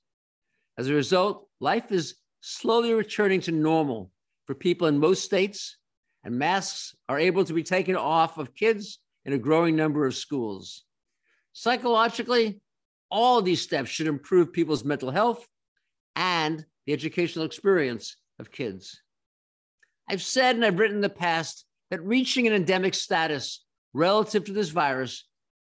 As 0.76 0.88
a 0.88 0.94
result, 0.94 1.48
life 1.58 1.90
is 1.90 2.16
slowly 2.42 2.92
returning 2.92 3.40
to 3.42 3.50
normal 3.50 4.10
for 4.46 4.54
people 4.54 4.88
in 4.88 4.98
most 4.98 5.24
states, 5.24 5.78
and 6.24 6.38
masks 6.38 6.94
are 7.08 7.18
able 7.18 7.44
to 7.44 7.52
be 7.52 7.62
taken 7.62 7.96
off 7.96 8.38
of 8.38 8.54
kids 8.54 8.98
in 9.24 9.32
a 9.32 9.38
growing 9.38 9.76
number 9.76 10.06
of 10.06 10.14
schools. 10.14 10.84
Psychologically, 11.52 12.60
all 13.10 13.42
these 13.42 13.62
steps 13.62 13.90
should 13.90 14.06
improve 14.06 14.52
people's 14.52 14.84
mental 14.84 15.10
health 15.10 15.46
and 16.16 16.64
the 16.86 16.92
educational 16.92 17.44
experience 17.44 18.16
of 18.38 18.50
kids. 18.50 19.02
I've 20.08 20.22
said 20.22 20.56
and 20.56 20.64
I've 20.64 20.78
written 20.78 20.96
in 20.96 21.02
the 21.02 21.08
past 21.08 21.64
that 21.90 22.02
reaching 22.02 22.46
an 22.46 22.52
endemic 22.52 22.94
status 22.94 23.64
relative 23.92 24.44
to 24.44 24.52
this 24.52 24.70
virus 24.70 25.26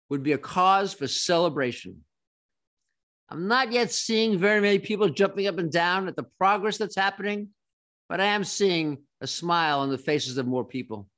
would 0.10 0.24
be 0.24 0.34
a 0.34 0.38
cause 0.38 0.94
for 0.94 1.08
celebration. 1.08 2.04
I'm 3.30 3.48
not 3.48 3.72
yet 3.72 3.92
seeing 3.92 4.38
very 4.38 4.62
many 4.62 4.80
people 4.80 5.10
jumping 5.10 5.48
up 5.48 5.58
and 5.58 5.72
down 5.72 6.08
at 6.08 6.16
the 6.16 6.24
progress 6.38 6.78
that's 6.78 6.96
happening, 6.96 7.50
but 8.14 8.22
I 8.22 8.26
am 8.26 8.44
seeing 8.44 9.00
a 9.22 9.26
smile 9.26 9.80
on 9.80 9.90
the 9.90 9.98
faces 9.98 10.38
of 10.38 10.46
more 10.46 10.64
people. 10.64 11.10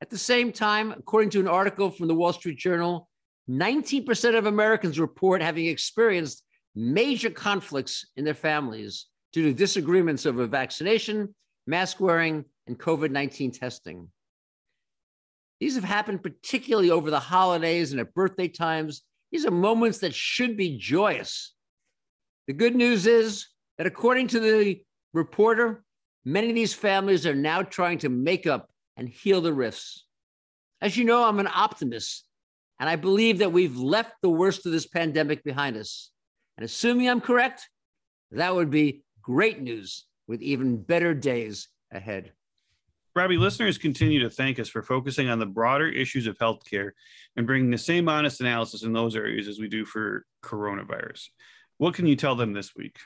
At 0.00 0.10
the 0.10 0.18
same 0.18 0.50
time, 0.50 0.90
according 0.90 1.30
to 1.30 1.40
an 1.40 1.46
article 1.46 1.88
from 1.88 2.08
the 2.08 2.16
Wall 2.16 2.32
Street 2.32 2.58
Journal, 2.58 3.08
19% 3.48 4.36
of 4.36 4.46
Americans 4.46 4.98
report 4.98 5.40
having 5.40 5.66
experienced 5.66 6.42
major 6.74 7.30
conflicts 7.30 8.04
in 8.16 8.24
their 8.24 8.34
families 8.34 9.06
due 9.32 9.44
to 9.44 9.54
disagreements 9.54 10.26
over 10.26 10.48
vaccination, 10.48 11.32
mask 11.68 12.00
wearing, 12.00 12.44
and 12.66 12.76
COVID 12.76 13.12
19 13.12 13.52
testing. 13.52 14.08
These 15.60 15.76
have 15.76 15.84
happened 15.84 16.24
particularly 16.24 16.90
over 16.90 17.08
the 17.08 17.20
holidays 17.20 17.92
and 17.92 18.00
at 18.00 18.14
birthday 18.14 18.48
times. 18.48 19.02
These 19.30 19.46
are 19.46 19.52
moments 19.52 19.98
that 19.98 20.12
should 20.12 20.56
be 20.56 20.76
joyous. 20.76 21.54
The 22.48 22.52
good 22.52 22.74
news 22.74 23.06
is 23.06 23.46
that, 23.76 23.86
according 23.86 24.26
to 24.28 24.40
the 24.40 24.80
reporter, 25.12 25.84
many 26.24 26.48
of 26.48 26.54
these 26.54 26.74
families 26.74 27.26
are 27.26 27.34
now 27.34 27.62
trying 27.62 27.98
to 27.98 28.08
make 28.08 28.46
up 28.46 28.70
and 28.96 29.08
heal 29.08 29.40
the 29.40 29.52
rifts. 29.52 30.04
As 30.80 30.96
you 30.96 31.04
know, 31.04 31.24
I'm 31.24 31.40
an 31.40 31.48
optimist, 31.52 32.26
and 32.78 32.88
I 32.88 32.96
believe 32.96 33.38
that 33.38 33.52
we've 33.52 33.76
left 33.76 34.12
the 34.22 34.30
worst 34.30 34.66
of 34.66 34.72
this 34.72 34.86
pandemic 34.86 35.42
behind 35.42 35.76
us. 35.76 36.10
And 36.56 36.64
assuming 36.64 37.08
I'm 37.08 37.20
correct, 37.20 37.68
that 38.32 38.54
would 38.54 38.70
be 38.70 39.02
great 39.22 39.60
news 39.60 40.06
with 40.26 40.42
even 40.42 40.82
better 40.82 41.14
days 41.14 41.68
ahead. 41.92 42.32
Robbie, 43.16 43.36
listeners 43.36 43.78
continue 43.78 44.20
to 44.20 44.30
thank 44.30 44.60
us 44.60 44.68
for 44.68 44.82
focusing 44.82 45.28
on 45.28 45.40
the 45.40 45.46
broader 45.46 45.88
issues 45.88 46.28
of 46.28 46.38
healthcare 46.38 46.90
and 47.36 47.46
bringing 47.46 47.70
the 47.70 47.78
same 47.78 48.08
honest 48.08 48.40
analysis 48.40 48.84
in 48.84 48.92
those 48.92 49.16
areas 49.16 49.48
as 49.48 49.58
we 49.58 49.66
do 49.66 49.84
for 49.84 50.24
coronavirus. 50.44 51.28
What 51.78 51.94
can 51.94 52.06
you 52.06 52.14
tell 52.14 52.36
them 52.36 52.52
this 52.52 52.76
week? 52.76 52.98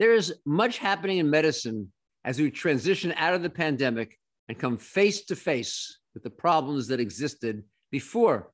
There 0.00 0.14
is 0.14 0.34
much 0.46 0.78
happening 0.78 1.18
in 1.18 1.28
medicine 1.28 1.92
as 2.24 2.40
we 2.40 2.50
transition 2.50 3.12
out 3.18 3.34
of 3.34 3.42
the 3.42 3.50
pandemic 3.50 4.18
and 4.48 4.58
come 4.58 4.78
face 4.78 5.26
to 5.26 5.36
face 5.36 5.98
with 6.14 6.22
the 6.22 6.30
problems 6.30 6.88
that 6.88 7.00
existed 7.00 7.64
before 7.90 8.50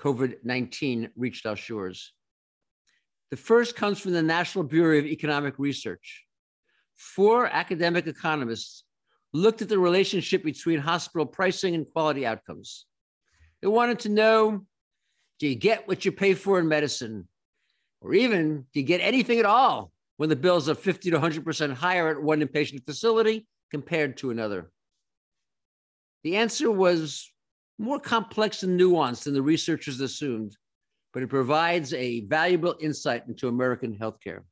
COVID 0.00 0.38
19 0.42 1.10
reached 1.16 1.46
our 1.46 1.54
shores. 1.54 2.12
The 3.30 3.36
first 3.36 3.76
comes 3.76 4.00
from 4.00 4.10
the 4.10 4.22
National 4.22 4.64
Bureau 4.64 4.98
of 4.98 5.06
Economic 5.06 5.54
Research. 5.58 6.24
Four 6.96 7.46
academic 7.46 8.08
economists 8.08 8.82
looked 9.32 9.62
at 9.62 9.68
the 9.68 9.78
relationship 9.78 10.42
between 10.42 10.80
hospital 10.80 11.24
pricing 11.24 11.76
and 11.76 11.88
quality 11.88 12.26
outcomes. 12.26 12.86
They 13.62 13.68
wanted 13.68 14.00
to 14.00 14.08
know 14.08 14.66
do 15.38 15.46
you 15.46 15.54
get 15.54 15.86
what 15.86 16.04
you 16.04 16.10
pay 16.10 16.34
for 16.34 16.58
in 16.58 16.66
medicine? 16.66 17.28
Or 18.00 18.12
even 18.12 18.66
do 18.74 18.80
you 18.80 18.82
get 18.84 19.00
anything 19.00 19.38
at 19.38 19.46
all 19.46 19.92
when 20.20 20.28
the 20.28 20.36
bills 20.36 20.68
are 20.68 20.74
50 20.74 21.12
to 21.12 21.18
100% 21.18 21.72
higher 21.72 22.10
at 22.10 22.22
one 22.22 22.42
inpatient 22.42 22.84
facility 22.84 23.46
compared 23.70 24.18
to 24.18 24.30
another? 24.30 24.70
The 26.24 26.36
answer 26.36 26.70
was 26.70 27.32
more 27.78 27.98
complex 27.98 28.62
and 28.62 28.78
nuanced 28.78 29.24
than 29.24 29.32
the 29.32 29.40
researchers 29.40 29.98
assumed, 29.98 30.58
but 31.14 31.22
it 31.22 31.30
provides 31.30 31.94
a 31.94 32.26
valuable 32.26 32.74
insight 32.80 33.22
into 33.28 33.48
American 33.48 33.96
healthcare. 33.96 34.42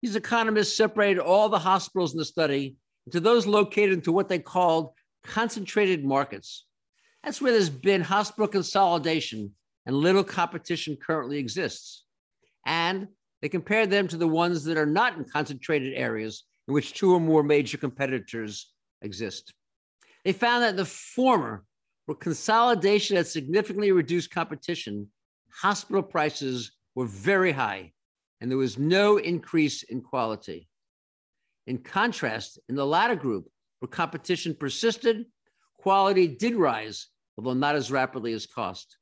These 0.00 0.16
economists 0.16 0.74
separated 0.74 1.20
all 1.20 1.50
the 1.50 1.58
hospitals 1.58 2.14
in 2.14 2.18
the 2.18 2.24
study 2.24 2.76
to 3.12 3.20
those 3.20 3.46
located 3.46 3.92
into 3.92 4.10
what 4.10 4.30
they 4.30 4.38
called 4.38 4.94
concentrated 5.22 6.02
markets. 6.02 6.64
That's 7.22 7.42
where 7.42 7.52
there's 7.52 7.68
been 7.68 8.00
hospital 8.00 8.48
consolidation 8.48 9.52
and 9.84 9.94
little 9.94 10.24
competition 10.24 10.96
currently 10.96 11.36
exists. 11.36 12.04
And 12.64 13.08
they 13.46 13.50
compared 13.50 13.90
them 13.90 14.08
to 14.08 14.16
the 14.16 14.26
ones 14.26 14.64
that 14.64 14.76
are 14.76 14.84
not 14.84 15.16
in 15.16 15.24
concentrated 15.24 15.94
areas 15.94 16.46
in 16.66 16.74
which 16.74 16.94
two 16.94 17.14
or 17.14 17.20
more 17.20 17.44
major 17.44 17.78
competitors 17.78 18.72
exist. 19.02 19.54
They 20.24 20.32
found 20.32 20.64
that 20.64 20.76
the 20.76 20.84
former, 20.84 21.62
where 22.06 22.16
consolidation 22.16 23.16
had 23.16 23.28
significantly 23.28 23.92
reduced 23.92 24.32
competition, 24.32 25.06
hospital 25.48 26.02
prices 26.02 26.72
were 26.96 27.06
very 27.06 27.52
high 27.52 27.92
and 28.40 28.50
there 28.50 28.58
was 28.58 28.80
no 28.80 29.18
increase 29.18 29.84
in 29.84 30.00
quality. 30.00 30.68
In 31.68 31.78
contrast, 31.78 32.58
in 32.68 32.74
the 32.74 32.84
latter 32.84 33.14
group, 33.14 33.46
where 33.78 33.88
competition 33.88 34.56
persisted, 34.58 35.24
quality 35.78 36.26
did 36.26 36.56
rise, 36.56 37.06
although 37.38 37.54
not 37.54 37.76
as 37.76 37.92
rapidly 37.92 38.32
as 38.32 38.44
cost. 38.44 38.96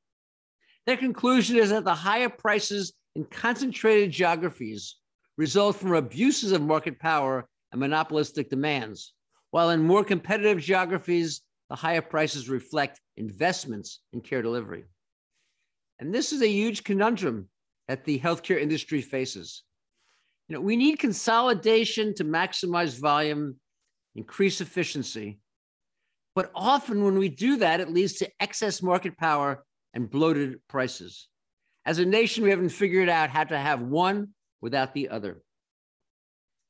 Their 0.84 0.98
conclusion 0.98 1.56
is 1.56 1.70
that 1.70 1.84
the 1.84 1.94
higher 1.94 2.28
prices 2.28 2.92
in 3.14 3.24
concentrated 3.24 4.10
geographies 4.10 4.96
result 5.36 5.76
from 5.76 5.94
abuses 5.94 6.52
of 6.52 6.62
market 6.62 6.98
power 6.98 7.48
and 7.72 7.80
monopolistic 7.80 8.50
demands, 8.50 9.14
while 9.50 9.70
in 9.70 9.82
more 9.82 10.04
competitive 10.04 10.60
geographies, 10.60 11.42
the 11.70 11.76
higher 11.76 12.02
prices 12.02 12.48
reflect 12.48 13.00
investments 13.16 14.00
in 14.12 14.20
care 14.20 14.42
delivery. 14.42 14.84
And 15.98 16.14
this 16.14 16.32
is 16.32 16.42
a 16.42 16.48
huge 16.48 16.84
conundrum 16.84 17.48
that 17.88 18.04
the 18.04 18.18
healthcare 18.18 18.60
industry 18.60 19.00
faces. 19.00 19.62
You 20.48 20.54
know, 20.54 20.60
we 20.60 20.76
need 20.76 20.98
consolidation 20.98 22.14
to 22.16 22.24
maximize 22.24 23.00
volume, 23.00 23.56
increase 24.14 24.60
efficiency. 24.60 25.38
But 26.34 26.50
often 26.54 27.04
when 27.04 27.18
we 27.18 27.28
do 27.28 27.56
that, 27.58 27.80
it 27.80 27.90
leads 27.90 28.14
to 28.14 28.30
excess 28.40 28.82
market 28.82 29.16
power 29.16 29.64
and 29.94 30.10
bloated 30.10 30.60
prices. 30.68 31.28
As 31.86 31.98
a 31.98 32.04
nation, 32.04 32.44
we 32.44 32.50
haven't 32.50 32.70
figured 32.70 33.08
out 33.08 33.30
how 33.30 33.44
to 33.44 33.58
have 33.58 33.82
one 33.82 34.30
without 34.60 34.94
the 34.94 35.10
other. 35.10 35.42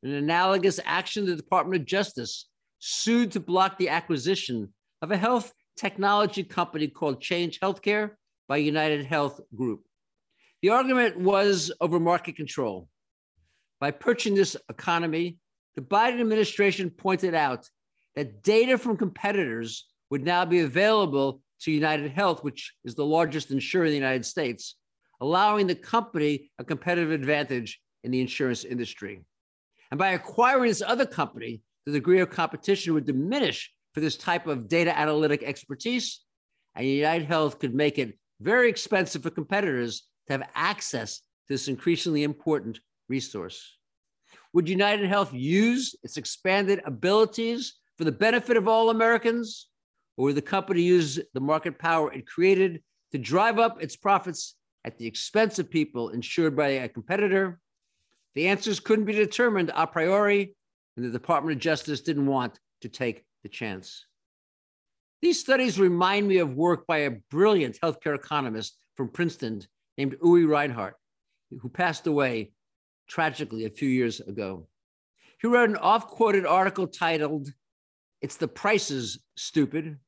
An 0.03 0.13
analogous 0.13 0.81
action, 0.85 1.25
the 1.25 1.37
Department 1.37 1.81
of 1.81 1.87
Justice 1.87 2.49
sued 2.81 3.33
to 3.33 3.41
block 3.41 3.79
the 3.79 3.89
acquisition 3.89 4.73
of 5.01 5.11
a 5.11 5.17
health 5.17 5.53
technology 5.77 6.43
company 6.43 6.89
called 6.89 7.21
Change 7.21 7.61
Healthcare 7.61 8.11
by 8.49 8.59
United 8.59 9.07
Health 9.07 9.41
Group. 9.55 9.83
The 10.63 10.71
argument 10.71 11.19
was 11.19 11.73
over 11.81 12.01
market 12.01 12.37
control. 12.37 12.89
By 13.81 13.91
purchasing 13.91 14.35
this 14.35 14.57
economy, 14.69 15.39
the 15.77 15.83
Biden 15.83 16.21
administration 16.21 16.91
pointed 16.91 17.35
out 17.35 17.69
that 18.17 18.43
data 18.43 18.79
from 18.79 18.97
competitors 18.97 19.87
would 20.11 20.25
now 20.25 20.45
be 20.45 20.61
available 20.61 21.41
to 21.61 21.73
United 21.73 22.11
Health, 22.11 22.45
which 22.45 22.73
is 22.85 22.95
the 22.95 23.05
largest 23.05 23.51
insurer 23.51 23.85
in 23.85 23.91
the 23.91 23.97
United 23.97 24.25
States, 24.25 24.77
allowing 25.21 25.67
the 25.67 25.75
company 25.75 26.51
a 26.59 26.65
competitive 26.65 27.11
advantage 27.11 27.81
in 28.03 28.11
the 28.11 28.21
insurance 28.21 28.65
industry. 28.65 29.25
And 29.91 29.99
by 29.99 30.11
acquiring 30.11 30.69
this 30.69 30.83
other 30.83 31.07
company, 31.07 31.63
the 31.87 31.93
degree 31.93 32.21
of 32.21 32.31
competition 32.31 32.95
would 32.95 33.07
diminish 33.07 33.73
for 33.93 34.01
this 34.01 34.17
type 34.17 34.47
of 34.47 34.69
data 34.69 34.97
analytic 34.99 35.43
expertise, 35.43 36.21
and 36.75 36.87
United 36.87 37.27
Health 37.27 37.59
could 37.59 37.75
make 37.75 37.99
it 37.99 38.19
very 38.41 38.69
expensive 38.69 39.23
for 39.23 39.31
competitors 39.31 40.09
to 40.27 40.33
have 40.33 40.49
access 40.55 41.19
to 41.19 41.25
this 41.49 41.69
increasingly 41.69 42.25
important 42.25 42.81
resource. 43.09 43.77
Would 44.53 44.69
United 44.69 45.09
Health 45.09 45.33
use 45.33 45.95
its 46.03 46.17
expanded 46.17 46.81
abilities 46.85 47.75
for 47.97 48.05
the 48.05 48.13
benefit 48.13 48.57
of 48.57 48.67
all 48.67 48.91
Americans? 48.91 49.69
Or 50.17 50.27
would 50.27 50.37
the 50.37 50.43
company 50.43 50.83
use 50.83 51.19
the 51.35 51.41
market 51.41 51.79
power 51.79 52.13
it 52.13 52.27
created 52.27 52.83
to 53.13 53.19
drive 53.19 53.59
up 53.59 53.83
its 53.83 53.97
profits 53.97 54.55
at 54.85 54.99
the 54.99 55.07
expense 55.07 55.59
of 55.59 55.71
people 55.71 56.11
insured 56.11 56.57
by 56.57 56.69
a 56.69 56.89
competitor? 56.89 57.59
The 58.35 58.49
answers 58.49 58.81
couldn't 58.81 59.05
be 59.05 59.13
determined 59.13 59.71
a 59.75 59.87
priori, 59.87 60.55
and 60.97 61.05
the 61.05 61.11
Department 61.11 61.57
of 61.57 61.63
Justice 61.63 62.01
didn't 62.01 62.27
want 62.27 62.59
to 62.83 62.89
take 62.89 63.25
the 63.43 63.49
chance. 63.49 64.07
These 65.23 65.41
studies 65.41 65.79
remind 65.79 66.29
me 66.29 66.39
of 66.39 66.55
work 66.55 66.87
by 66.87 66.99
a 66.99 67.17
brilliant 67.31 67.79
healthcare 67.83 68.15
economist 68.15 68.77
from 68.95 69.09
Princeton 69.09 69.63
named 69.97 70.17
Uwe 70.23 70.47
Reinhardt, 70.47 70.97
who 71.61 71.69
passed 71.69 72.07
away 72.07 72.53
tragically 73.09 73.65
a 73.65 73.71
few 73.71 73.89
years 73.89 74.21
ago. 74.21 74.67
He 75.41 75.49
wrote 75.49 75.71
an 75.71 75.77
oft 75.77 76.09
quoted 76.09 76.47
article 76.47 76.87
titled, 76.87 77.53
It's 78.21 78.37
the 78.37 78.49
Prices, 78.49 79.19
Stupid. 79.37 79.99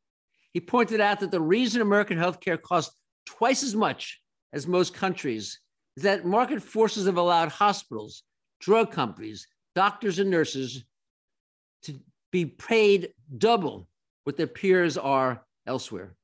He 0.53 0.61
pointed 0.61 1.01
out 1.01 1.21
that 1.21 1.31
the 1.31 1.41
reason 1.41 1.83
American 1.83 2.19
healthcare 2.19 2.61
costs 2.61 2.97
twice 3.27 3.63
as 3.63 3.75
much 3.75 4.21
as 4.53 4.67
most 4.67 4.95
countries 4.95 5.61
is 5.97 6.03
that 6.03 6.25
market 6.25 6.63
forces 6.63 7.07
have 7.07 7.17
allowed 7.17 7.51
hospitals, 7.51 8.23
drug 8.61 8.91
companies, 8.93 9.47
doctors, 9.75 10.19
and 10.19 10.31
nurses 10.31 10.85
to 11.83 11.99
be 12.33 12.47
paid 12.47 13.11
double 13.39 13.89
what 14.25 14.37
their 14.37 14.47
peers 14.47 14.97
are 14.99 15.45
elsewhere. 15.67 16.15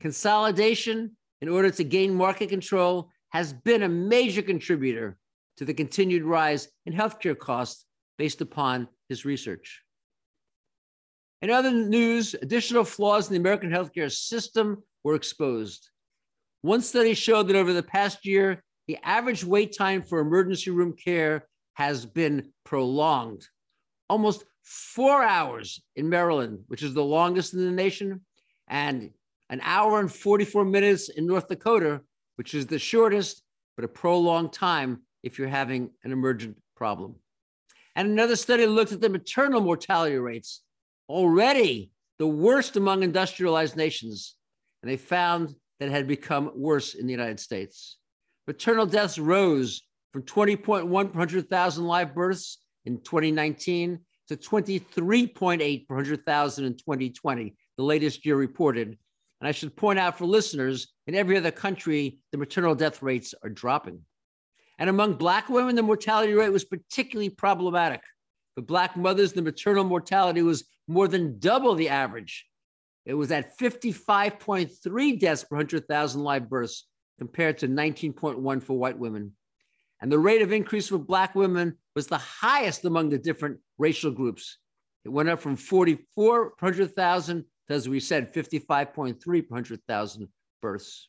Consolidation, 0.00 1.16
in 1.40 1.48
order 1.48 1.70
to 1.70 1.84
gain 1.84 2.14
market 2.14 2.48
control, 2.48 3.10
has 3.30 3.52
been 3.52 3.82
a 3.82 3.88
major 3.88 4.42
contributor 4.42 5.16
to 5.56 5.64
the 5.64 5.74
continued 5.74 6.22
rise 6.22 6.68
in 6.86 6.92
healthcare 6.92 7.38
costs 7.38 7.86
based 8.18 8.40
upon 8.40 8.88
his 9.08 9.24
research. 9.24 9.82
In 11.42 11.50
other 11.50 11.70
news, 11.70 12.34
additional 12.34 12.84
flaws 12.84 13.28
in 13.28 13.34
the 13.34 13.40
American 13.40 13.70
healthcare 13.70 14.10
system 14.10 14.82
were 15.02 15.14
exposed. 15.14 15.90
One 16.64 16.80
study 16.80 17.12
showed 17.12 17.48
that 17.48 17.56
over 17.56 17.74
the 17.74 17.82
past 17.82 18.24
year, 18.24 18.64
the 18.86 18.96
average 19.02 19.44
wait 19.44 19.76
time 19.76 20.00
for 20.00 20.18
emergency 20.18 20.70
room 20.70 20.94
care 20.94 21.46
has 21.74 22.06
been 22.06 22.54
prolonged. 22.64 23.46
Almost 24.08 24.46
four 24.62 25.22
hours 25.22 25.82
in 25.94 26.08
Maryland, 26.08 26.60
which 26.68 26.82
is 26.82 26.94
the 26.94 27.04
longest 27.04 27.52
in 27.52 27.66
the 27.66 27.70
nation, 27.70 28.22
and 28.66 29.10
an 29.50 29.60
hour 29.62 30.00
and 30.00 30.10
44 30.10 30.64
minutes 30.64 31.10
in 31.10 31.26
North 31.26 31.48
Dakota, 31.48 32.00
which 32.36 32.54
is 32.54 32.64
the 32.66 32.78
shortest, 32.78 33.42
but 33.76 33.84
a 33.84 33.88
prolonged 33.88 34.54
time 34.54 35.02
if 35.22 35.38
you're 35.38 35.48
having 35.48 35.90
an 36.02 36.12
emergent 36.12 36.56
problem. 36.78 37.16
And 37.94 38.08
another 38.08 38.36
study 38.36 38.64
looked 38.64 38.92
at 38.92 39.02
the 39.02 39.10
maternal 39.10 39.60
mortality 39.60 40.16
rates, 40.16 40.62
already 41.10 41.90
the 42.18 42.26
worst 42.26 42.78
among 42.78 43.02
industrialized 43.02 43.76
nations. 43.76 44.34
And 44.82 44.90
they 44.90 44.96
found 44.96 45.54
that 45.80 45.90
had 45.90 46.06
become 46.06 46.50
worse 46.54 46.94
in 46.94 47.06
the 47.06 47.12
United 47.12 47.40
States. 47.40 47.98
Maternal 48.46 48.86
deaths 48.86 49.18
rose 49.18 49.82
from 50.12 50.22
20.1 50.22 50.62
per 50.62 50.84
100,000 50.84 51.84
live 51.84 52.14
births 52.14 52.58
in 52.84 52.98
2019 52.98 53.98
to 54.28 54.36
23.8 54.36 55.88
per 55.88 55.94
100,000 55.94 56.64
in 56.64 56.76
2020, 56.76 57.54
the 57.76 57.82
latest 57.82 58.24
year 58.24 58.36
reported. 58.36 58.96
And 59.40 59.48
I 59.48 59.52
should 59.52 59.76
point 59.76 59.98
out 59.98 60.16
for 60.16 60.26
listeners, 60.26 60.88
in 61.06 61.14
every 61.14 61.36
other 61.36 61.50
country, 61.50 62.18
the 62.32 62.38
maternal 62.38 62.74
death 62.74 63.02
rates 63.02 63.34
are 63.42 63.50
dropping. 63.50 64.00
And 64.78 64.88
among 64.88 65.14
Black 65.14 65.48
women, 65.48 65.76
the 65.76 65.82
mortality 65.82 66.32
rate 66.32 66.48
was 66.50 66.64
particularly 66.64 67.30
problematic. 67.30 68.00
For 68.54 68.62
Black 68.62 68.96
mothers, 68.96 69.32
the 69.32 69.42
maternal 69.42 69.84
mortality 69.84 70.42
was 70.42 70.64
more 70.88 71.08
than 71.08 71.38
double 71.38 71.74
the 71.74 71.88
average. 71.88 72.46
It 73.06 73.14
was 73.14 73.30
at 73.30 73.58
55.3 73.58 75.20
deaths 75.20 75.44
per 75.44 75.56
100,000 75.56 76.22
live 76.22 76.48
births 76.48 76.86
compared 77.18 77.58
to 77.58 77.68
19.1 77.68 78.62
for 78.62 78.78
white 78.78 78.98
women. 78.98 79.32
And 80.00 80.10
the 80.10 80.18
rate 80.18 80.42
of 80.42 80.52
increase 80.52 80.88
for 80.88 80.98
Black 80.98 81.34
women 81.34 81.76
was 81.94 82.06
the 82.06 82.18
highest 82.18 82.84
among 82.84 83.10
the 83.10 83.18
different 83.18 83.58
racial 83.78 84.10
groups. 84.10 84.58
It 85.04 85.10
went 85.10 85.28
up 85.28 85.40
from 85.40 85.56
44 85.56 86.50
per 86.50 86.66
100,000 86.66 87.44
to, 87.68 87.74
as 87.74 87.88
we 87.88 88.00
said, 88.00 88.32
55.3 88.32 89.20
per 89.20 89.32
100,000 89.48 90.28
births. 90.62 91.08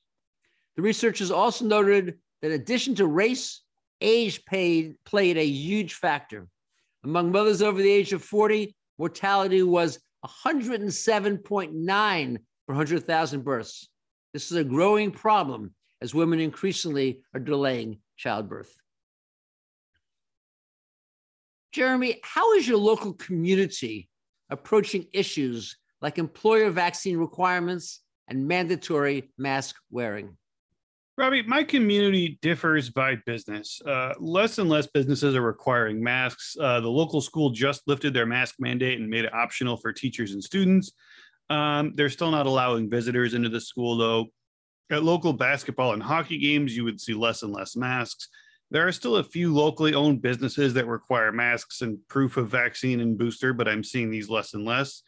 The 0.75 0.81
researchers 0.81 1.31
also 1.31 1.65
noted 1.65 2.19
that 2.41 2.51
in 2.51 2.60
addition 2.60 2.95
to 2.95 3.08
race, 3.08 3.62
age 4.01 4.43
paid, 4.45 4.95
played 5.05 5.38
a 5.38 5.45
huge 5.45 5.93
factor. 5.93 6.47
Among 7.03 7.31
mothers 7.31 7.62
over 7.62 7.81
the 7.81 7.89
age 7.89 8.13
of 8.13 8.23
40, 8.23 8.75
mortality 8.97 9.63
was 9.63 9.99
107.9 10.26 12.38
per 12.68 12.74
100,000 12.74 13.44
births. 13.44 13.88
This 14.34 14.52
is 14.52 14.58
a 14.58 14.64
growing 14.64 15.12
problem 15.12 15.74
as 16.02 16.14
women 16.14 16.40
increasingly 16.40 17.22
are 17.34 17.40
delaying 17.40 18.00
childbirth. 18.18 18.74
Jeremy, 21.72 22.20
how 22.24 22.54
is 22.54 22.68
your 22.68 22.78
local 22.78 23.14
community 23.14 24.10
approaching 24.50 25.08
issues 25.14 25.78
like 26.02 26.18
employer 26.18 26.70
vaccine 26.70 27.18
requirements 27.18 28.02
and 28.28 28.48
mandatory 28.48 29.32
mask 29.38 29.76
wearing? 29.92 30.38
Robbie, 31.17 31.43
my 31.43 31.63
community 31.63 32.38
differs 32.41 32.89
by 32.89 33.15
business. 33.25 33.82
Uh, 33.82 34.13
less 34.19 34.58
and 34.58 34.69
less 34.69 34.88
businesses 34.88 35.34
are 35.34 35.41
requiring 35.41 36.04
masks. 36.04 36.58
Uh, 36.60 36.82
the 36.82 36.89
local 36.89 37.21
school 37.21 37.51
just 37.51 37.88
lifted 37.88 38.13
their 38.13 38.25
mask 38.25 38.56
mandate 38.60 38.99
and 38.99 39.10
made 39.10 39.23
it 39.23 39.34
optional 39.34 39.78
for 39.78 39.93
teachers 39.93 40.34
and 40.34 40.43
students. 40.43 40.91
Um, 41.49 41.93
they're 41.95 42.10
still 42.10 42.32
not 42.32 42.47
allowing 42.47 42.89
visitors 42.89 43.34
into 43.34 43.47
the 43.47 43.62
school, 43.62 43.95
though. 43.95 44.25
At 44.91 45.04
local 45.04 45.32
basketball 45.32 45.93
and 45.93 46.04
hockey 46.04 46.38
games, 46.38 46.75
you 46.75 46.84
would 46.84 46.99
see 46.99 47.13
less 47.13 47.43
and 47.43 47.54
less 47.54 47.78
masks. 47.78 48.28
There 48.71 48.86
are 48.86 48.91
still 48.91 49.15
a 49.15 49.23
few 49.23 49.54
locally 49.54 49.93
owned 49.93 50.21
businesses 50.21 50.73
that 50.73 50.86
require 50.86 51.32
masks 51.32 51.82
and 51.82 51.97
proof 52.10 52.36
of 52.36 52.49
vaccine 52.49 52.99
and 52.99 53.17
booster, 53.17 53.54
but 53.54 53.69
I'm 53.69 53.86
seeing 53.86 54.12
these 54.12 54.30
less 54.30 54.54
and 54.54 54.65
less. 54.65 55.01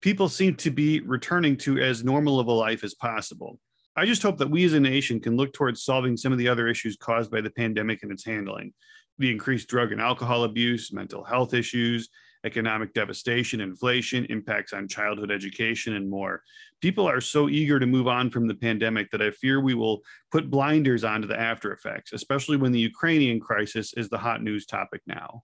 People 0.00 0.28
seem 0.28 0.56
to 0.56 0.70
be 0.72 1.00
returning 1.00 1.56
to 1.58 1.78
as 1.78 2.02
normal 2.02 2.40
of 2.40 2.48
a 2.48 2.52
life 2.52 2.82
as 2.82 2.94
possible. 2.94 3.60
I 3.98 4.06
just 4.06 4.22
hope 4.22 4.38
that 4.38 4.50
we 4.50 4.64
as 4.64 4.74
a 4.74 4.80
nation 4.80 5.18
can 5.18 5.36
look 5.36 5.52
towards 5.52 5.82
solving 5.82 6.16
some 6.16 6.30
of 6.30 6.38
the 6.38 6.48
other 6.48 6.68
issues 6.68 6.96
caused 6.96 7.32
by 7.32 7.40
the 7.40 7.50
pandemic 7.50 8.02
and 8.02 8.12
its 8.12 8.24
handling 8.24 8.72
the 9.18 9.30
increased 9.30 9.66
drug 9.66 9.90
and 9.90 10.00
alcohol 10.00 10.44
abuse, 10.44 10.92
mental 10.92 11.24
health 11.24 11.52
issues, 11.52 12.08
economic 12.44 12.94
devastation, 12.94 13.60
inflation, 13.60 14.24
impacts 14.26 14.72
on 14.72 14.86
childhood 14.86 15.32
education, 15.32 15.94
and 15.94 16.08
more. 16.08 16.42
People 16.80 17.08
are 17.08 17.20
so 17.20 17.48
eager 17.48 17.80
to 17.80 17.86
move 17.86 18.06
on 18.06 18.30
from 18.30 18.46
the 18.46 18.54
pandemic 18.54 19.10
that 19.10 19.20
I 19.20 19.32
fear 19.32 19.60
we 19.60 19.74
will 19.74 20.02
put 20.30 20.50
blinders 20.50 21.02
onto 21.02 21.26
the 21.26 21.38
after 21.38 21.72
effects, 21.72 22.12
especially 22.12 22.56
when 22.56 22.70
the 22.70 22.78
Ukrainian 22.78 23.40
crisis 23.40 23.92
is 23.94 24.08
the 24.08 24.18
hot 24.18 24.40
news 24.40 24.66
topic 24.66 25.02
now. 25.08 25.42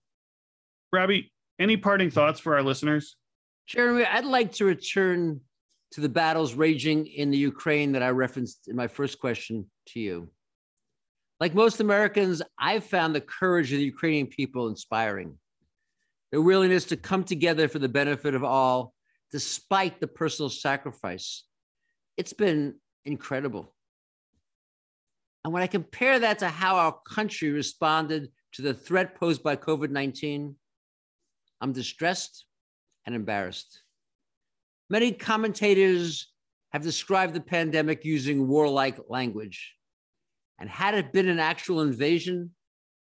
Robbie, 0.93 1.33
any 1.59 1.75
parting 1.75 2.09
thoughts 2.09 2.39
for 2.39 2.55
our 2.55 2.63
listeners? 2.63 3.17
Jeremy, 3.67 4.05
I'd 4.05 4.23
like 4.23 4.53
to 4.53 4.65
return 4.65 5.41
to 5.95 6.01
the 6.01 6.09
battles 6.09 6.55
raging 6.55 7.07
in 7.07 7.31
the 7.31 7.37
Ukraine 7.37 7.93
that 7.93 8.03
I 8.03 8.09
referenced 8.09 8.67
in 8.67 8.75
my 8.75 8.85
first 8.85 9.17
question 9.17 9.65
to 9.87 9.99
you. 10.01 10.29
Like 11.39 11.55
most 11.55 11.79
Americans, 11.79 12.41
I've 12.59 12.83
found 12.83 13.15
the 13.15 13.21
courage 13.21 13.71
of 13.71 13.77
the 13.77 13.85
Ukrainian 13.85 14.27
people 14.27 14.67
inspiring. 14.67 15.37
Their 16.31 16.41
willingness 16.41 16.83
to 16.85 16.97
come 16.97 17.23
together 17.23 17.69
for 17.69 17.79
the 17.79 17.87
benefit 17.87 18.35
of 18.35 18.43
all, 18.43 18.93
despite 19.31 20.01
the 20.01 20.07
personal 20.07 20.49
sacrifice. 20.49 21.45
It's 22.17 22.33
been 22.33 22.75
incredible. 23.05 23.73
And 25.45 25.53
when 25.53 25.63
I 25.63 25.67
compare 25.67 26.19
that 26.19 26.39
to 26.39 26.49
how 26.49 26.75
our 26.75 26.99
country 27.07 27.51
responded 27.51 28.33
to 28.55 28.61
the 28.61 28.73
threat 28.73 29.15
posed 29.15 29.43
by 29.43 29.55
COVID 29.55 29.91
19, 29.91 30.57
I'm 31.61 31.71
distressed 31.71 32.43
and 33.05 33.15
embarrassed. 33.15 33.84
Many 34.89 35.11
commentators 35.11 36.31
have 36.71 36.83
described 36.83 37.33
the 37.33 37.41
pandemic 37.41 38.05
using 38.05 38.47
warlike 38.47 38.99
language. 39.09 39.73
And 40.59 40.69
had 40.69 40.93
it 40.93 41.11
been 41.11 41.27
an 41.27 41.39
actual 41.39 41.81
invasion, 41.81 42.51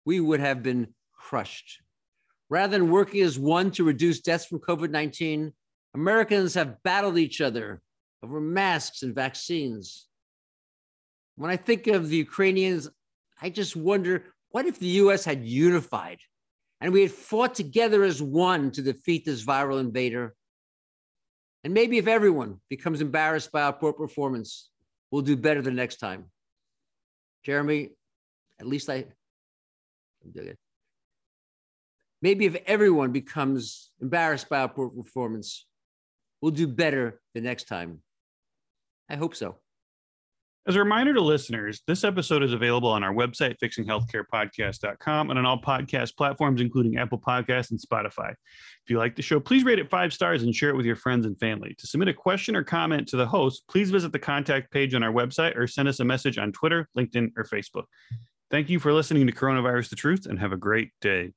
we 0.04 0.20
would 0.20 0.40
have 0.40 0.62
been 0.62 0.94
crushed. 1.14 1.80
Rather 2.48 2.78
than 2.78 2.90
working 2.90 3.22
as 3.22 3.38
one 3.38 3.70
to 3.72 3.84
reduce 3.84 4.20
deaths 4.20 4.46
from 4.46 4.58
COVID 4.58 4.90
19, 4.90 5.52
Americans 5.94 6.54
have 6.54 6.82
battled 6.82 7.18
each 7.18 7.40
other 7.40 7.80
over 8.22 8.40
masks 8.40 9.02
and 9.02 9.14
vaccines. 9.14 10.06
When 11.36 11.50
I 11.50 11.56
think 11.56 11.86
of 11.86 12.08
the 12.08 12.16
Ukrainians, 12.16 12.88
I 13.40 13.50
just 13.50 13.74
wonder 13.74 14.26
what 14.50 14.66
if 14.66 14.78
the 14.78 14.98
US 15.04 15.24
had 15.24 15.44
unified 15.44 16.18
and 16.80 16.92
we 16.92 17.02
had 17.02 17.12
fought 17.12 17.54
together 17.54 18.02
as 18.04 18.20
one 18.20 18.70
to 18.72 18.82
defeat 18.82 19.24
this 19.24 19.44
viral 19.44 19.80
invader? 19.80 20.34
And 21.62 21.74
maybe 21.74 21.98
if 21.98 22.06
everyone 22.06 22.60
becomes 22.68 23.00
embarrassed 23.00 23.52
by 23.52 23.62
our 23.62 23.72
poor 23.72 23.92
performance, 23.92 24.70
we'll 25.10 25.22
do 25.22 25.36
better 25.36 25.62
the 25.62 25.70
next 25.70 25.96
time. 25.96 26.30
Jeremy, 27.44 27.90
at 28.58 28.66
least 28.66 28.88
I, 28.88 29.06
maybe 32.22 32.46
if 32.46 32.56
everyone 32.66 33.12
becomes 33.12 33.90
embarrassed 34.00 34.48
by 34.48 34.60
our 34.60 34.68
poor 34.68 34.88
performance, 34.88 35.66
we'll 36.40 36.52
do 36.52 36.66
better 36.66 37.20
the 37.34 37.40
next 37.40 37.64
time. 37.64 38.00
I 39.08 39.16
hope 39.16 39.34
so. 39.34 39.59
As 40.68 40.76
a 40.76 40.78
reminder 40.78 41.14
to 41.14 41.22
listeners, 41.22 41.80
this 41.86 42.04
episode 42.04 42.42
is 42.42 42.52
available 42.52 42.90
on 42.90 43.02
our 43.02 43.14
website, 43.14 43.56
fixinghealthcarepodcast.com, 43.62 45.30
and 45.30 45.38
on 45.38 45.46
all 45.46 45.60
podcast 45.60 46.16
platforms, 46.16 46.60
including 46.60 46.98
Apple 46.98 47.18
Podcasts 47.18 47.70
and 47.70 47.80
Spotify. 47.80 48.32
If 48.32 48.90
you 48.90 48.98
like 48.98 49.16
the 49.16 49.22
show, 49.22 49.40
please 49.40 49.64
rate 49.64 49.78
it 49.78 49.88
five 49.88 50.12
stars 50.12 50.42
and 50.42 50.54
share 50.54 50.68
it 50.68 50.76
with 50.76 50.84
your 50.84 50.96
friends 50.96 51.24
and 51.24 51.38
family. 51.40 51.74
To 51.78 51.86
submit 51.86 52.08
a 52.08 52.14
question 52.14 52.54
or 52.54 52.62
comment 52.62 53.08
to 53.08 53.16
the 53.16 53.26
host, 53.26 53.64
please 53.68 53.90
visit 53.90 54.12
the 54.12 54.18
contact 54.18 54.70
page 54.70 54.94
on 54.94 55.02
our 55.02 55.12
website 55.12 55.56
or 55.56 55.66
send 55.66 55.88
us 55.88 55.98
a 56.00 56.04
message 56.04 56.36
on 56.36 56.52
Twitter, 56.52 56.88
LinkedIn, 56.96 57.30
or 57.38 57.44
Facebook. 57.44 57.84
Thank 58.50 58.68
you 58.68 58.80
for 58.80 58.92
listening 58.92 59.26
to 59.28 59.32
Coronavirus 59.32 59.88
the 59.88 59.96
Truth 59.96 60.26
and 60.26 60.38
have 60.40 60.52
a 60.52 60.58
great 60.58 60.90
day. 61.00 61.32